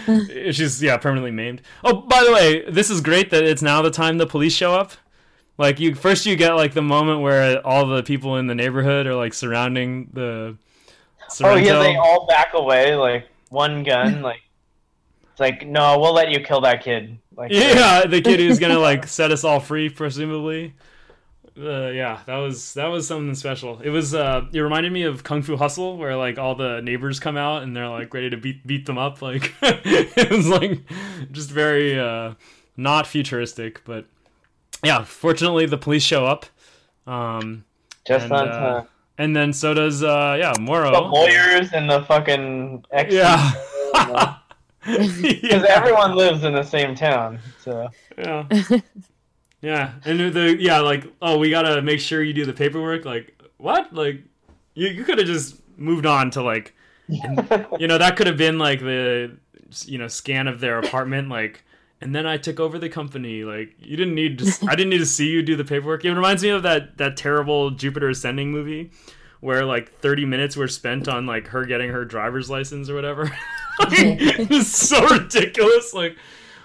[0.53, 3.91] she's yeah permanently maimed oh by the way this is great that it's now the
[3.91, 4.93] time the police show up
[5.59, 9.07] like you first you get like the moment where all the people in the neighborhood
[9.07, 10.57] are like surrounding the
[11.43, 14.23] oh yeah, they all back away like one gun.
[14.35, 14.41] Like
[15.31, 17.19] it's like no, we'll let you kill that kid.
[17.37, 20.75] Like yeah the kid who's gonna like set us all free presumably
[21.61, 25.23] uh, yeah that was that was something special it was uh it reminded me of
[25.23, 28.37] kung fu hustle where like all the neighbors come out and they're like ready to
[28.37, 30.81] beat beat them up like it was like
[31.31, 32.35] just very uh
[32.77, 34.05] not futuristic but
[34.83, 36.47] yeah fortunately the police show up
[37.07, 37.65] um
[38.07, 38.89] just and, on uh, time.
[39.19, 43.15] and then so does uh yeah Morrow The lawyers and the fucking ex.
[43.15, 43.53] yeah
[44.85, 45.65] Because Yeah.
[45.69, 47.39] everyone lives in the same town.
[47.63, 47.89] So
[48.19, 48.47] Yeah.
[49.65, 49.93] yeah.
[50.05, 53.05] And the yeah, like, oh, we gotta make sure you do the paperwork.
[53.05, 53.93] Like, what?
[53.95, 54.21] Like,
[54.75, 56.75] you you could have just moved on to like,
[57.09, 59.37] you know, that could have been like the
[59.87, 61.65] you know scan of their apartment, like.
[62.01, 63.45] And then I took over the company.
[63.45, 64.67] Like you didn't need to.
[64.69, 66.05] I didn't need to see you do the paperwork.
[66.05, 68.91] It reminds me of that that terrible Jupiter Ascending movie,
[69.41, 73.31] where like 30 minutes were spent on like her getting her driver's license or whatever.
[73.81, 75.95] it's so ridiculous.
[75.95, 76.19] Like,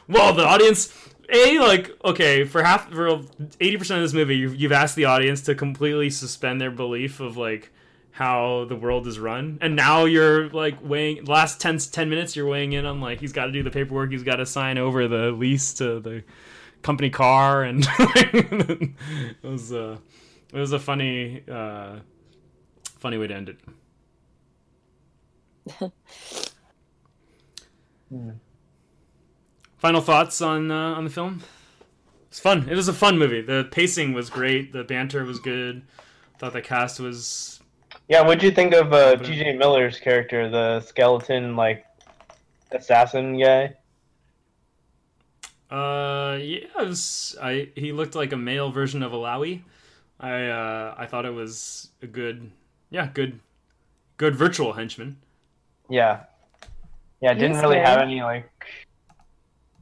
[0.09, 0.93] well, the audience,
[1.31, 3.21] a like okay for half for
[3.59, 7.19] 80 percent of this movie, you've, you've asked the audience to completely suspend their belief
[7.19, 7.71] of like
[8.11, 12.35] how the world is run, and now you're like weighing last 10, 10 minutes.
[12.35, 14.77] You're weighing in on like he's got to do the paperwork, he's got to sign
[14.77, 16.23] over the lease to the
[16.81, 18.93] company car, and it
[19.43, 19.97] was uh,
[20.53, 21.99] it was a funny uh,
[22.97, 23.59] funny way to end it.
[29.79, 31.41] Final thoughts on uh, on the film?
[32.29, 32.69] It's fun.
[32.69, 33.41] It was a fun movie.
[33.41, 34.71] The pacing was great.
[34.71, 35.81] The banter was good.
[36.37, 37.59] Thought the cast was
[38.09, 39.55] yeah, what'd you think of uh, T.J.
[39.57, 41.85] Miller's character, the skeleton like
[42.71, 43.75] assassin guy?
[45.69, 46.65] uh yeah.
[46.79, 49.61] It was, I he looked like a male version of Alawi.
[50.19, 52.51] I uh, I thought it was a good
[52.89, 53.39] yeah good
[54.17, 55.17] good virtual henchman.
[55.87, 56.23] Yeah,
[57.21, 58.48] yeah, He didn't really have any like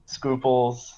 [0.07, 0.93] scruples,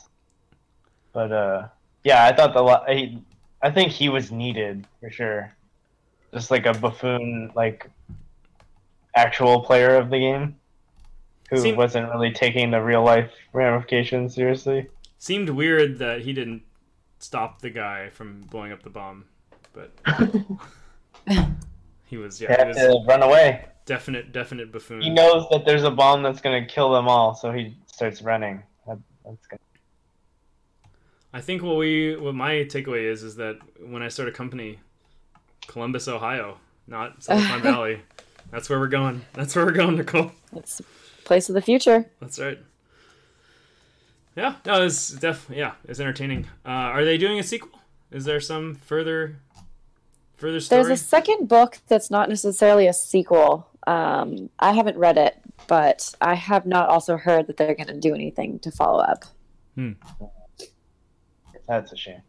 [1.12, 1.68] but uh,
[2.05, 3.18] yeah, I thought the la- I,
[3.62, 5.51] I think he was needed for sure,
[6.34, 7.89] just like a buffoon like
[9.16, 10.55] actual player of the game
[11.49, 14.88] who Seem- wasn't really taking the real life ramifications seriously.
[15.18, 16.62] Seemed weird that he didn't
[17.18, 19.26] stop the guy from blowing up the bomb,
[19.74, 19.91] but
[22.05, 23.66] he was yeah he had was to run away.
[23.86, 25.01] definite definite buffoon.
[25.01, 28.64] He knows that there's a bomb that's gonna kill them all, so he starts running.
[29.30, 29.59] That, that's good.
[31.32, 34.80] I think what we what my takeaway is is that when I start a company,
[35.67, 36.57] Columbus, Ohio,
[36.88, 38.01] not Silicon Valley.
[38.51, 39.21] That's where we're going.
[39.34, 40.32] That's where we're going, Nicole.
[40.55, 40.82] It's
[41.23, 42.09] place of the future.
[42.19, 42.57] That's right.
[44.36, 46.47] Yeah, no, it's def yeah, it's entertaining.
[46.65, 47.80] Uh, are they doing a sequel?
[48.11, 49.38] Is there some further
[50.38, 50.84] further story?
[50.84, 53.67] There's a second book that's not necessarily a sequel.
[53.86, 57.99] Um, I haven't read it, but I have not also heard that they're going to
[57.99, 59.26] do anything to follow up.
[59.76, 59.91] Hmm.
[61.68, 62.22] That's a shame.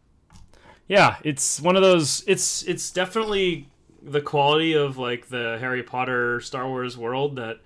[0.87, 2.24] Yeah, it's one of those.
[2.26, 3.68] It's it's definitely
[4.03, 7.61] the quality of like the Harry Potter Star Wars world that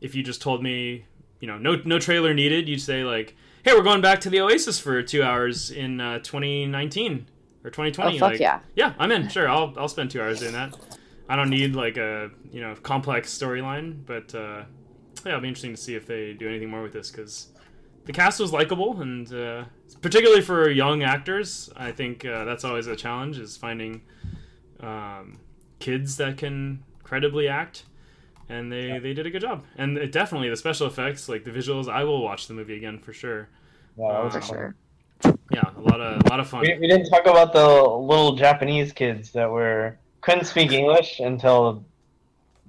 [0.00, 1.04] if you just told me,
[1.40, 4.40] you know, no no trailer needed, you'd say like, "Hey, we're going back to the
[4.40, 7.26] Oasis for 2 hours in uh, 2019
[7.62, 8.60] or 2020." Oh, fuck like, yeah.
[8.74, 9.28] Yeah, I'm in.
[9.28, 10.76] Sure, I'll I'll spend 2 hours doing that.
[11.28, 14.64] I don't need like a, you know, complex storyline, but uh
[15.24, 17.48] yeah, it'll be interesting to see if they do anything more with this cuz
[18.04, 19.64] the cast was likable and uh,
[20.00, 24.02] particularly for young actors i think uh, that's always a challenge is finding
[24.80, 25.38] um,
[25.78, 27.84] kids that can credibly act
[28.48, 29.64] and they, they did a good job.
[29.76, 32.98] And it definitely the special effects like the visuals i will watch the movie again
[32.98, 33.48] for sure.
[33.98, 34.74] Yeah, that was For For sure.
[35.52, 36.62] yeah a lot of a lot of fun.
[36.62, 41.84] We, we didn't talk about the little Japanese kids that were couldn't speak English until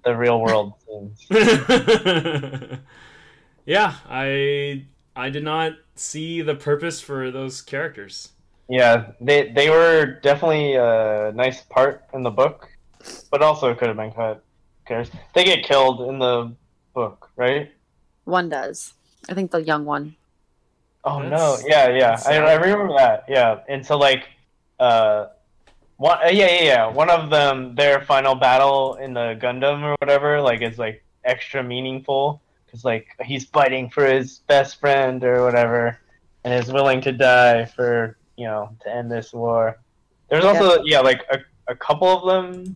[0.06, 1.26] the real world scenes.
[3.66, 4.84] yeah i
[5.16, 8.30] i did not see the purpose for those characters
[8.70, 12.72] Yeah, they they were definitely a nice part in the book,
[13.30, 14.40] but also could have been cut.
[14.40, 15.12] Who cares?
[15.36, 16.56] They get killed in the
[16.96, 17.70] book, right?
[18.24, 18.96] One does.
[19.30, 20.16] I think the young one.
[21.04, 21.60] Oh That's- no!
[21.68, 22.16] Yeah, yeah.
[22.26, 22.40] I.
[22.40, 23.28] I remember that.
[23.28, 24.32] Yeah, and so like,
[24.80, 25.28] uh,
[26.04, 26.88] one, uh, yeah, yeah, yeah.
[26.88, 31.64] One of them, their final battle in the Gundam or whatever, like is like extra
[31.64, 35.98] meaningful because like he's fighting for his best friend or whatever,
[36.44, 39.80] and is willing to die for you know to end this war.
[40.30, 41.40] There's also yeah, like a
[41.70, 42.76] a couple of them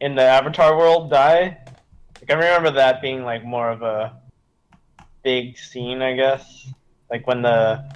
[0.00, 1.56] in the Avatar world die.
[2.20, 4.18] Like I remember that being like more of a
[5.22, 6.74] big scene, I guess
[7.10, 7.90] like when the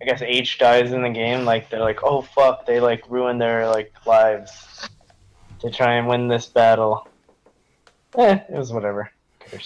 [0.00, 3.38] I guess Aech dies in the game, like they're like, oh fuck, they like ruin
[3.38, 4.88] their like lives
[5.60, 7.06] to try and win this battle.
[8.16, 9.10] Eh, it was whatever.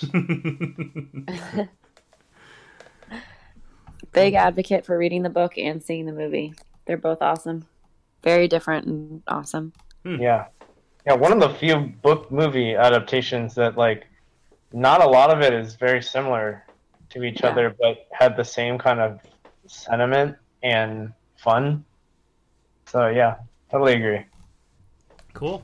[4.12, 6.55] Big advocate for reading the book and seeing the movie.
[6.87, 7.66] They're both awesome.
[8.22, 9.72] Very different and awesome.
[10.05, 10.47] yeah,
[11.07, 11.14] yeah.
[11.14, 14.05] One of the few book movie adaptations that like
[14.72, 16.64] not a lot of it is very similar
[17.11, 17.49] to each Yeah.
[17.51, 19.20] other, but had the same kind of
[19.67, 21.85] sentiment and fun.
[22.87, 23.37] So yeah,
[23.71, 24.25] totally agree.
[25.33, 25.62] Cool.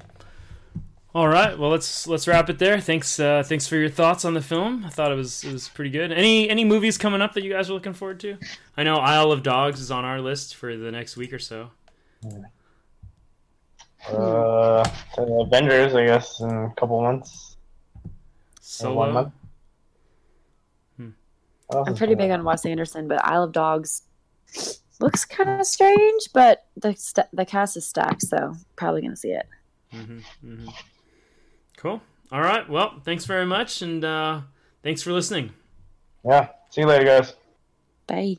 [1.13, 1.59] All right.
[1.59, 2.81] Well, let's let's wrap it there.
[2.81, 3.19] Thanks.
[3.19, 4.85] Uh, thanks for your thoughts on the film.
[4.85, 6.13] I thought it was it was pretty good.
[6.13, 8.37] Any any movies coming up that you guys are looking forward to?
[8.77, 11.71] I know Isle of Dogs is on our list for the next week or so.
[14.09, 14.85] Uh,
[15.17, 17.57] the Avengers, I guess, in a couple months.
[18.61, 19.13] Solo.
[19.13, 19.33] month.
[20.97, 21.09] Hmm.
[21.09, 24.03] What else I'm pretty big on Wes Anderson, but Isle of Dogs
[25.01, 29.31] looks kind of strange, but the st- the cast is stacked, so probably gonna see
[29.33, 29.47] it.
[29.93, 30.69] hmm hmm
[31.77, 32.03] Cool.
[32.33, 32.69] All right.
[32.69, 34.43] Well, thanks very much, and uh,
[34.83, 35.53] thanks for listening.
[36.25, 36.49] Yeah.
[36.71, 37.35] See you later, guys.
[38.07, 38.37] Bye.